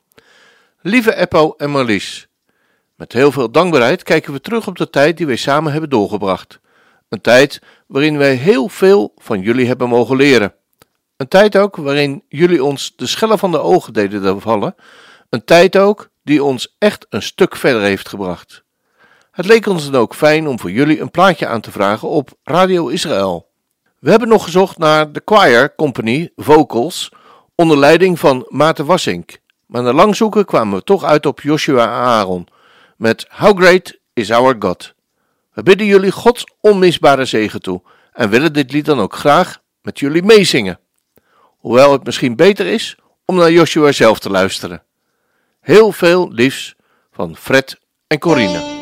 Lieve 0.80 1.16
Apple 1.16 1.54
en 1.56 1.70
Marlies, 1.70 2.28
met 2.94 3.12
heel 3.12 3.32
veel 3.32 3.50
dankbaarheid 3.50 4.02
kijken 4.02 4.32
we 4.32 4.40
terug 4.40 4.66
op 4.66 4.76
de 4.76 4.90
tijd 4.90 5.16
die 5.16 5.26
wij 5.26 5.36
samen 5.36 5.72
hebben 5.72 5.90
doorgebracht. 5.90 6.60
Een 7.08 7.20
tijd 7.20 7.60
waarin 7.86 8.18
wij 8.18 8.34
heel 8.34 8.68
veel 8.68 9.12
van 9.16 9.40
jullie 9.40 9.66
hebben 9.66 9.88
mogen 9.88 10.16
leren. 10.16 10.54
Een 11.16 11.28
tijd 11.28 11.56
ook 11.56 11.76
waarin 11.76 12.22
jullie 12.28 12.64
ons 12.64 12.92
de 12.96 13.06
schellen 13.06 13.38
van 13.38 13.50
de 13.50 13.58
ogen 13.58 13.92
deden 13.92 14.40
vallen. 14.40 14.74
Een 15.30 15.44
tijd 15.44 15.76
ook 15.76 16.10
die 16.22 16.44
ons 16.44 16.76
echt 16.78 17.06
een 17.08 17.22
stuk 17.22 17.56
verder 17.56 17.82
heeft 17.82 18.08
gebracht. 18.08 18.64
Het 19.36 19.46
leek 19.46 19.66
ons 19.66 19.90
dan 19.90 20.00
ook 20.00 20.14
fijn 20.14 20.48
om 20.48 20.60
voor 20.60 20.70
jullie 20.70 21.00
een 21.00 21.10
plaatje 21.10 21.46
aan 21.46 21.60
te 21.60 21.70
vragen 21.70 22.08
op 22.08 22.30
Radio 22.44 22.88
Israël. 22.88 23.48
We 23.98 24.10
hebben 24.10 24.28
nog 24.28 24.44
gezocht 24.44 24.78
naar 24.78 25.12
de 25.12 25.22
Choir 25.24 25.74
Company 25.74 26.32
Vocals 26.36 27.12
onder 27.54 27.78
leiding 27.78 28.18
van 28.18 28.46
Maarten 28.48 28.86
Wassink. 28.86 29.38
Maar 29.66 29.82
na 29.82 29.92
lang 29.92 30.16
zoeken 30.16 30.44
kwamen 30.44 30.78
we 30.78 30.84
toch 30.84 31.04
uit 31.04 31.26
op 31.26 31.40
Joshua 31.40 31.86
Aaron 31.86 32.46
met 32.96 33.26
How 33.28 33.58
Great 33.58 33.98
is 34.12 34.30
Our 34.30 34.56
God. 34.58 34.94
We 35.52 35.62
bidden 35.62 35.86
jullie 35.86 36.12
Gods 36.12 36.44
onmisbare 36.60 37.24
zegen 37.24 37.62
toe 37.62 37.82
en 38.12 38.30
willen 38.30 38.52
dit 38.52 38.72
lied 38.72 38.84
dan 38.84 39.00
ook 39.00 39.14
graag 39.14 39.62
met 39.82 39.98
jullie 39.98 40.22
meezingen. 40.22 40.78
Hoewel 41.58 41.92
het 41.92 42.04
misschien 42.04 42.36
beter 42.36 42.66
is 42.66 42.96
om 43.24 43.36
naar 43.36 43.52
Joshua 43.52 43.92
zelf 43.92 44.18
te 44.18 44.30
luisteren. 44.30 44.82
Heel 45.60 45.92
veel 45.92 46.32
liefs 46.32 46.74
van 47.10 47.36
Fred 47.36 47.80
en 48.06 48.18
Corine. 48.18 48.75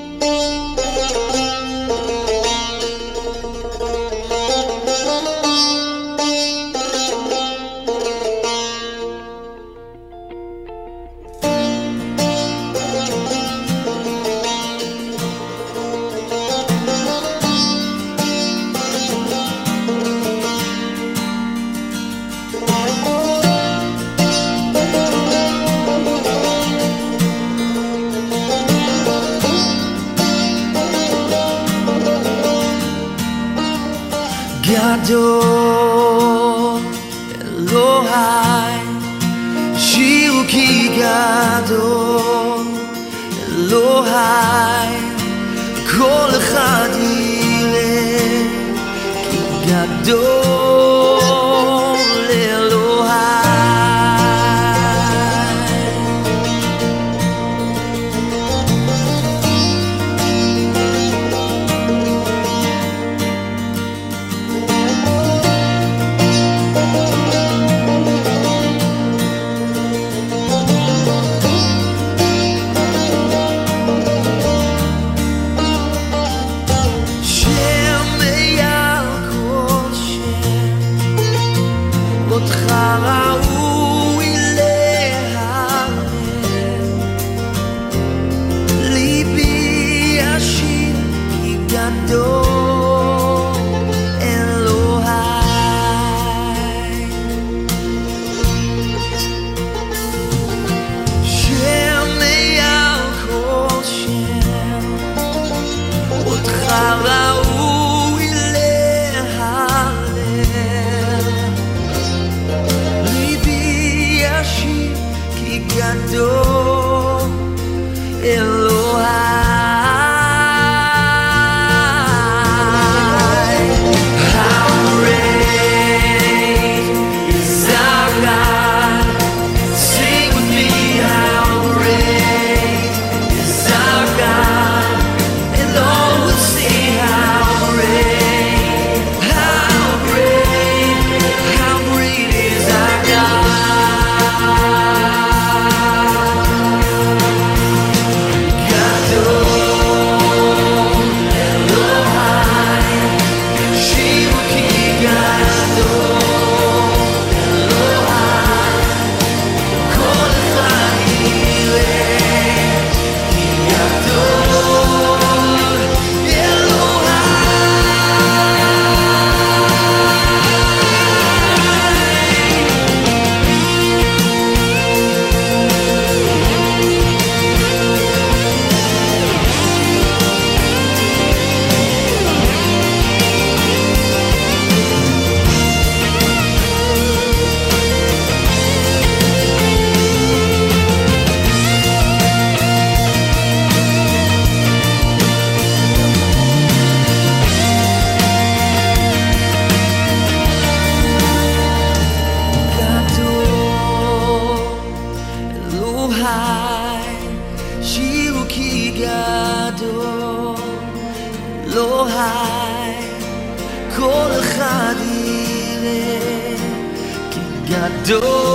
door 218.04 218.53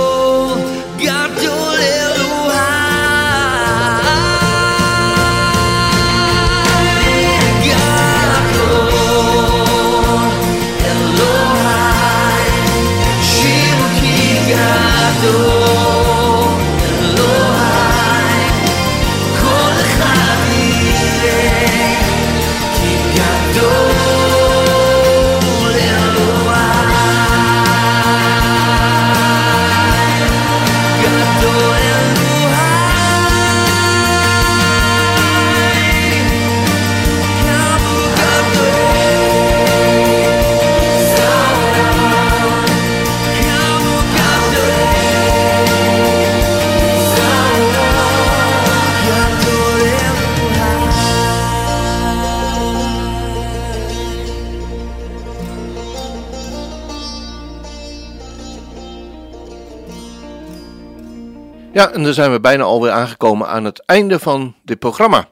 Ja, 61.72 61.92
en 61.92 62.02
dan 62.02 62.14
zijn 62.14 62.32
we 62.32 62.40
bijna 62.40 62.62
alweer 62.62 62.90
aangekomen 62.90 63.48
aan 63.48 63.64
het 63.64 63.84
einde 63.84 64.18
van 64.18 64.54
dit 64.64 64.78
programma. 64.78 65.28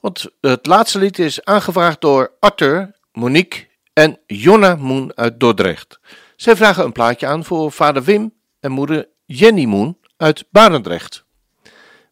Want 0.00 0.26
het 0.40 0.66
laatste 0.66 0.98
lied 0.98 1.18
is 1.18 1.44
aangevraagd 1.44 2.00
door 2.00 2.32
Arthur, 2.40 2.94
Monique 3.12 3.66
en 3.92 4.18
Jonna 4.26 4.74
Moen 4.74 5.12
uit 5.14 5.40
Dordrecht. 5.40 6.00
Zij 6.36 6.56
vragen 6.56 6.84
een 6.84 6.92
plaatje 6.92 7.26
aan 7.26 7.44
voor 7.44 7.72
vader 7.72 8.02
Wim 8.02 8.32
en 8.60 8.70
moeder 8.70 9.08
Jenny 9.24 9.64
Moen 9.64 9.98
uit 10.16 10.44
Barendrecht. 10.50 11.24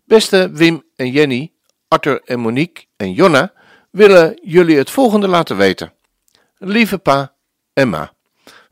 Beste 0.05 0.51
Wim 0.53 0.83
en 0.97 1.11
Jenny, 1.11 1.53
Arthur 1.89 2.23
en 2.25 2.41
Monique 2.41 2.85
en 2.97 3.13
Jonna 3.13 3.53
willen 3.91 4.39
jullie 4.43 4.77
het 4.77 4.91
volgende 4.91 5.29
laten 5.29 5.57
weten. 5.57 5.93
Lieve 6.59 6.99
pa 6.99 7.35
en 7.73 7.89
ma. 7.89 8.14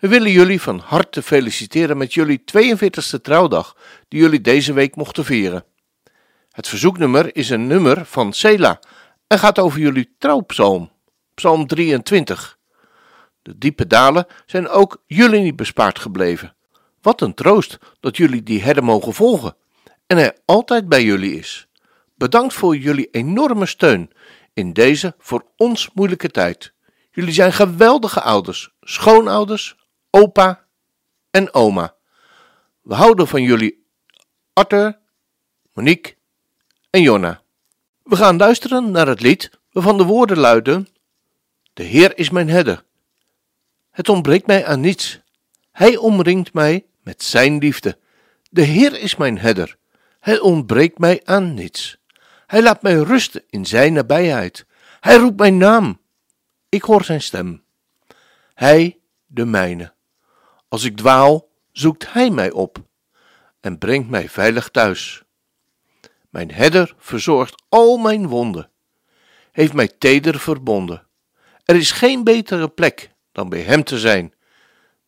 We 0.03 0.09
willen 0.09 0.31
jullie 0.31 0.61
van 0.61 0.79
harte 0.79 1.23
feliciteren 1.23 1.97
met 1.97 2.15
jullie 2.15 2.43
42e 2.57 3.21
trouwdag, 3.23 3.77
die 4.09 4.21
jullie 4.21 4.41
deze 4.41 4.73
week 4.73 4.97
mochten 4.97 5.25
vieren. 5.25 5.65
Het 6.51 6.69
verzoeknummer 6.69 7.37
is 7.37 7.51
een 7.51 7.67
nummer 7.67 8.05
van 8.05 8.33
Sela 8.33 8.81
en 9.27 9.39
gaat 9.39 9.59
over 9.59 9.81
jullie 9.81 10.15
trouwpsalm, 10.19 10.91
psalm 11.35 11.67
23. 11.67 12.59
De 13.43 13.59
diepe 13.59 13.87
dalen 13.87 14.27
zijn 14.47 14.69
ook 14.69 15.03
jullie 15.07 15.41
niet 15.41 15.57
bespaard 15.57 15.99
gebleven. 15.99 16.55
Wat 17.03 17.21
een 17.21 17.35
troost 17.35 17.79
dat 18.01 18.17
jullie 18.17 18.43
die 18.43 18.63
herder 18.63 18.85
mogen 18.85 19.15
volgen 19.15 19.57
en 20.07 20.17
hij 20.17 20.37
altijd 20.45 20.89
bij 20.89 21.05
jullie 21.05 21.39
is. 21.39 21.67
Bedankt 22.15 22.55
voor 22.55 22.77
jullie 22.77 23.09
enorme 23.11 23.67
steun 23.67 24.11
in 24.55 24.73
deze 24.73 25.15
voor 25.19 25.45
ons 25.57 25.91
moeilijke 25.95 26.29
tijd. 26.29 26.73
Jullie 27.11 27.33
zijn 27.33 27.53
geweldige 27.53 28.23
ouders, 28.23 28.71
schoonouders, 28.81 29.81
opa 30.15 30.67
en 31.31 31.55
oma. 31.55 31.95
We 32.83 32.95
houden 32.95 33.29
van 33.29 33.43
jullie 33.43 33.87
Arthur, 34.53 34.99
Monique 35.73 36.17
en 36.91 37.03
Jonna. 37.03 37.43
We 38.03 38.17
gaan 38.17 38.37
luisteren 38.37 38.91
naar 38.91 39.07
het 39.07 39.21
lied 39.21 39.51
waarvan 39.71 39.97
de 39.97 40.05
woorden 40.05 40.39
luiden: 40.39 40.89
De 41.73 41.83
Heer 41.83 42.19
is 42.19 42.31
mijn 42.31 42.49
herder. 42.49 42.85
Het 43.91 44.09
ontbreekt 44.09 44.47
mij 44.47 44.67
aan 44.67 44.81
niets. 44.81 45.21
Hij 45.71 45.97
omringt 45.97 46.53
mij 46.53 46.87
met 47.03 47.23
zijn 47.23 47.59
liefde. 47.59 47.99
De 48.51 48.63
Heer 48.63 48.99
is 48.99 49.17
mijn 49.17 49.39
herder. 49.39 49.77
Het 50.21 50.41
ontbreekt 50.41 50.99
mij 50.99 51.21
aan 51.25 51.55
niets. 51.55 51.99
Hij 52.47 52.63
laat 52.63 52.83
mij 52.83 52.95
rusten 52.95 53.45
in 53.49 53.67
zijn 53.67 53.93
nabijheid. 53.93 54.67
Hij 55.01 55.17
roept 55.17 55.39
mijn 55.39 55.57
naam. 55.57 56.01
Ik 56.69 56.83
hoor 56.83 57.05
zijn 57.05 57.23
stem. 57.23 57.65
Hij, 58.55 58.99
de 59.27 59.45
mijne. 59.45 59.93
Als 60.73 60.85
ik 60.85 60.97
dwaal, 60.97 61.49
zoekt 61.73 62.13
hij 62.13 62.31
mij 62.31 62.51
op 62.51 62.79
en 63.61 63.79
brengt 63.79 64.09
mij 64.09 64.29
veilig 64.29 64.69
thuis. 64.69 65.23
Mijn 66.31 66.53
herder 66.53 66.95
verzorgt 66.99 67.63
al 67.69 67.97
mijn 67.97 68.27
wonden, 68.27 68.71
heeft 69.51 69.73
mij 69.73 69.89
teder 69.99 70.41
verbonden. 70.41 71.07
Er 71.65 71.77
is 71.77 71.91
geen 71.91 72.25
betere 72.25 72.69
plek 72.69 73.11
dan 73.33 73.49
bij 73.49 73.61
hem 73.61 73.85
te 73.85 73.99
zijn. 73.99 74.35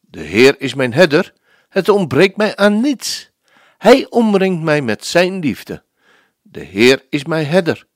De 0.00 0.20
Heer 0.20 0.60
is 0.60 0.74
mijn 0.74 0.92
herder, 0.92 1.32
het 1.68 1.88
ontbreekt 1.88 2.36
mij 2.36 2.56
aan 2.56 2.80
niets. 2.80 3.30
Hij 3.78 4.06
omringt 4.10 4.62
mij 4.62 4.82
met 4.82 5.04
zijn 5.04 5.38
liefde. 5.38 5.84
De 6.42 6.60
Heer 6.60 7.04
is 7.08 7.24
mijn 7.24 7.46
herder. 7.46 7.86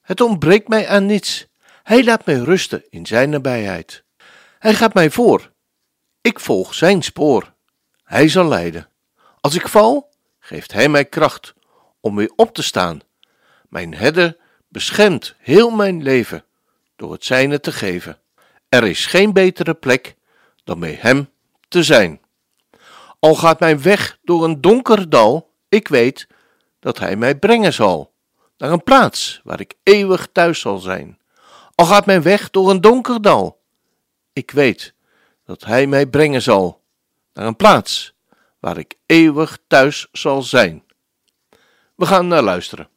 Het 0.00 0.20
ontbreekt 0.20 0.68
mij 0.68 0.88
aan 0.88 1.06
niets. 1.06 1.46
Hij 1.82 2.04
laat 2.04 2.26
mij 2.26 2.36
rusten 2.38 2.84
in 2.90 3.06
zijn 3.06 3.30
nabijheid. 3.30 4.04
Hij 4.58 4.74
gaat 4.74 4.94
mij 4.94 5.10
voor. 5.10 5.51
Ik 6.22 6.40
volg 6.40 6.74
zijn 6.74 7.02
spoor. 7.02 7.52
Hij 8.04 8.28
zal 8.28 8.48
leiden. 8.48 8.88
Als 9.40 9.54
ik 9.54 9.68
val, 9.68 10.10
geeft 10.38 10.72
hij 10.72 10.88
mij 10.88 11.04
kracht 11.04 11.54
om 12.00 12.16
weer 12.16 12.32
op 12.36 12.54
te 12.54 12.62
staan. 12.62 13.00
Mijn 13.68 13.94
herder 13.94 14.36
beschermt 14.68 15.34
heel 15.38 15.70
mijn 15.70 16.02
leven 16.02 16.44
door 16.96 17.12
het 17.12 17.24
zijne 17.24 17.60
te 17.60 17.72
geven. 17.72 18.18
Er 18.68 18.84
is 18.84 19.06
geen 19.06 19.32
betere 19.32 19.74
plek 19.74 20.14
dan 20.64 20.80
bij 20.80 20.98
hem 21.00 21.30
te 21.68 21.82
zijn. 21.82 22.20
Al 23.18 23.34
gaat 23.34 23.60
mijn 23.60 23.82
weg 23.82 24.18
door 24.22 24.44
een 24.44 24.60
donker 24.60 25.08
dal, 25.10 25.52
ik 25.68 25.88
weet 25.88 26.26
dat 26.80 26.98
hij 26.98 27.16
mij 27.16 27.38
brengen 27.38 27.72
zal 27.72 28.12
naar 28.56 28.72
een 28.72 28.82
plaats 28.82 29.40
waar 29.44 29.60
ik 29.60 29.74
eeuwig 29.82 30.28
thuis 30.32 30.60
zal 30.60 30.78
zijn. 30.78 31.18
Al 31.74 31.86
gaat 31.86 32.06
mijn 32.06 32.22
weg 32.22 32.50
door 32.50 32.70
een 32.70 32.80
donker 32.80 33.22
dal, 33.22 33.60
ik 34.32 34.50
weet 34.50 34.94
dat 35.44 35.64
hij 35.64 35.86
mij 35.86 36.06
brengen 36.06 36.42
zal 36.42 36.82
naar 37.32 37.46
een 37.46 37.56
plaats 37.56 38.14
waar 38.58 38.78
ik 38.78 38.94
eeuwig 39.06 39.58
thuis 39.66 40.08
zal 40.12 40.42
zijn. 40.42 40.84
We 41.94 42.06
gaan 42.06 42.28
naar 42.28 42.42
luisteren. 42.42 42.88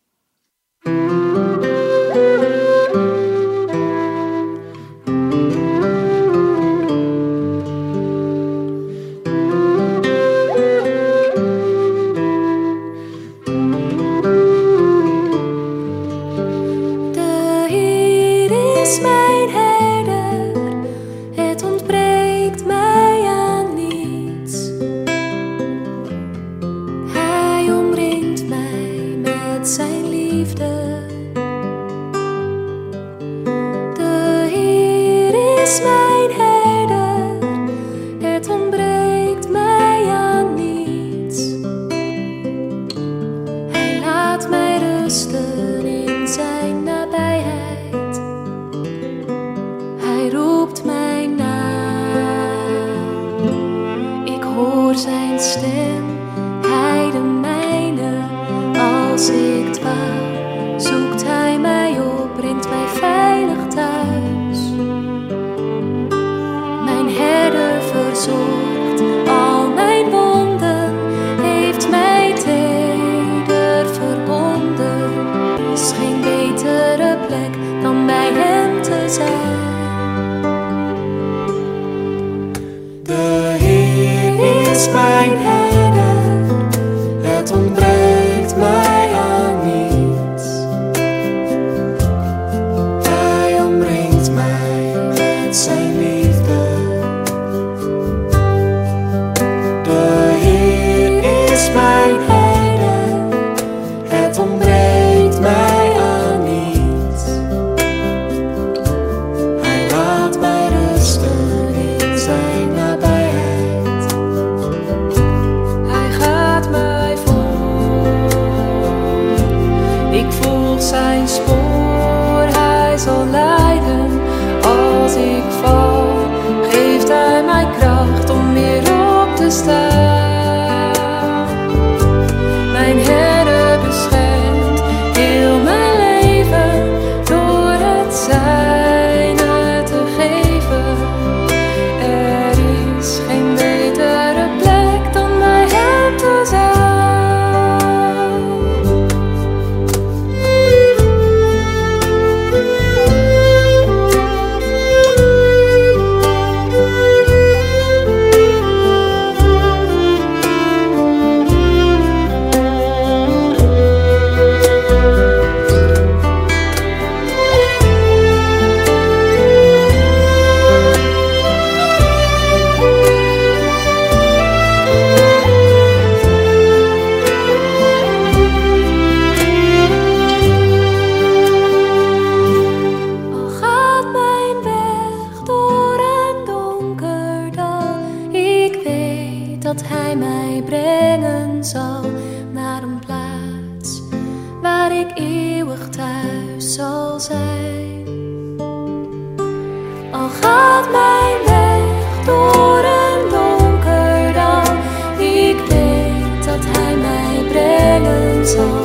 Brengen 208.45 208.84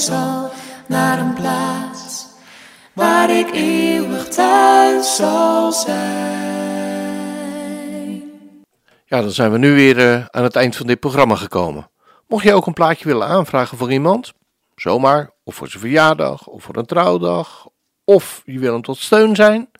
zal 0.00 0.50
naar 0.88 1.18
een 1.18 1.34
plaats 1.34 2.26
waar 2.92 3.30
ik 3.30 3.50
eeuwig 3.52 4.28
thuis 4.28 5.16
zal 5.16 5.72
zijn. 5.72 6.30
Ja, 9.04 9.20
dan 9.20 9.30
zijn 9.30 9.52
we 9.52 9.58
nu 9.58 9.74
weer 9.74 9.98
eh, 9.98 10.24
aan 10.30 10.42
het 10.42 10.56
eind 10.56 10.76
van 10.76 10.86
dit 10.86 11.00
programma 11.00 11.36
gekomen. 11.36 11.90
Mocht 12.28 12.44
je 12.44 12.52
ook 12.52 12.66
een 12.66 12.72
plaatje 12.72 13.04
willen 13.04 13.26
aanvragen 13.26 13.78
voor 13.78 13.92
iemand, 13.92 14.32
zomaar, 14.74 15.30
of 15.44 15.54
voor 15.54 15.68
zijn 15.68 15.80
verjaardag, 15.80 16.46
of 16.46 16.62
voor 16.62 16.76
een 16.76 16.86
trouwdag, 16.86 17.68
of 18.04 18.42
je 18.44 18.58
wil 18.58 18.72
hem 18.72 18.82
tot 18.82 18.98
steun 18.98 19.36
zijn, 19.36 19.70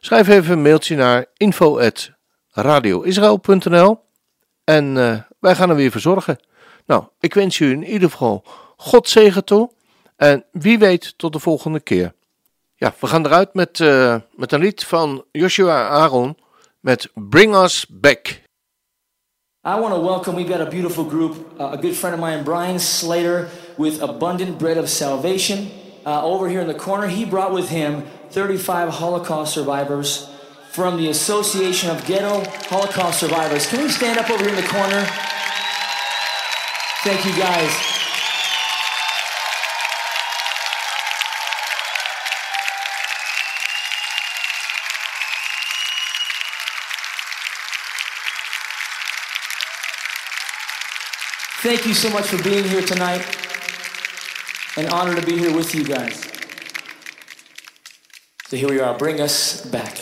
schrijf 0.00 0.28
even 0.28 0.52
een 0.52 0.62
mailtje 0.62 0.96
naar 0.96 1.26
info.radioisrael.nl 1.36 4.02
en 4.64 4.96
eh, 4.96 5.18
wij 5.40 5.54
gaan 5.54 5.70
er 5.70 5.76
weer 5.76 5.90
verzorgen. 5.90 6.38
Nou, 6.86 7.04
ik 7.20 7.34
wens 7.34 7.58
u 7.58 7.70
in 7.70 7.84
ieder 7.84 8.10
geval 8.10 8.44
God 8.76 9.08
zegen 9.08 9.44
toe 9.44 9.70
en 10.16 10.44
wie 10.52 10.78
weet 10.78 11.14
tot 11.16 11.32
de 11.32 11.38
volgende 11.38 11.80
keer. 11.80 12.12
Ja, 12.76 12.94
we 13.00 13.06
gaan 13.06 13.26
eruit 13.26 13.54
met, 13.54 13.80
eh, 13.80 14.16
met 14.36 14.52
een 14.52 14.60
lied 14.60 14.84
van 14.84 15.24
Joshua 15.32 15.88
Aaron 15.88 16.36
met 16.80 17.08
Bring 17.14 17.54
Us 17.54 17.86
Back. 17.88 18.42
I 19.66 19.80
want 19.80 19.94
to 19.94 20.00
welcome, 20.00 20.36
we've 20.36 20.52
got 20.52 20.60
a 20.60 20.68
beautiful 20.68 21.04
group, 21.04 21.34
uh, 21.58 21.72
a 21.72 21.76
good 21.76 21.96
friend 21.96 22.14
of 22.14 22.20
mine, 22.20 22.42
Brian 22.42 22.80
Slater, 22.80 23.48
with 23.76 24.02
Abundant 24.02 24.58
Bread 24.58 24.76
of 24.76 24.88
Salvation. 24.88 25.70
Uh, 26.04 26.22
over 26.22 26.48
here 26.48 26.60
in 26.60 26.66
the 26.66 26.74
corner, 26.74 27.06
he 27.06 27.24
brought 27.24 27.52
with 27.54 27.70
him 27.70 28.02
35 28.30 28.88
Holocaust 28.88 29.54
survivors 29.54 30.28
from 30.70 30.98
the 30.98 31.08
Association 31.08 31.88
of 31.88 32.04
Ghetto 32.04 32.42
Holocaust 32.68 33.20
Survivors. 33.20 33.66
Can 33.66 33.82
we 33.82 33.88
stand 33.88 34.18
up 34.18 34.28
over 34.28 34.42
here 34.44 34.54
in 34.54 34.60
the 34.60 34.68
corner? 34.68 35.06
Thank 37.04 37.24
you 37.24 37.32
guys. 37.42 37.93
Thank 51.64 51.86
you 51.86 51.94
so 51.94 52.10
much 52.10 52.26
for 52.26 52.42
being 52.42 52.62
here 52.62 52.82
tonight. 52.82 53.24
An 54.76 54.92
honor 54.92 55.18
to 55.18 55.26
be 55.26 55.38
here 55.38 55.56
with 55.56 55.74
you 55.74 55.82
guys. 55.82 56.30
So 58.48 58.58
here 58.58 58.68
we 58.68 58.80
are. 58.80 58.98
Bring 58.98 59.22
us 59.22 59.64
back. 59.64 59.98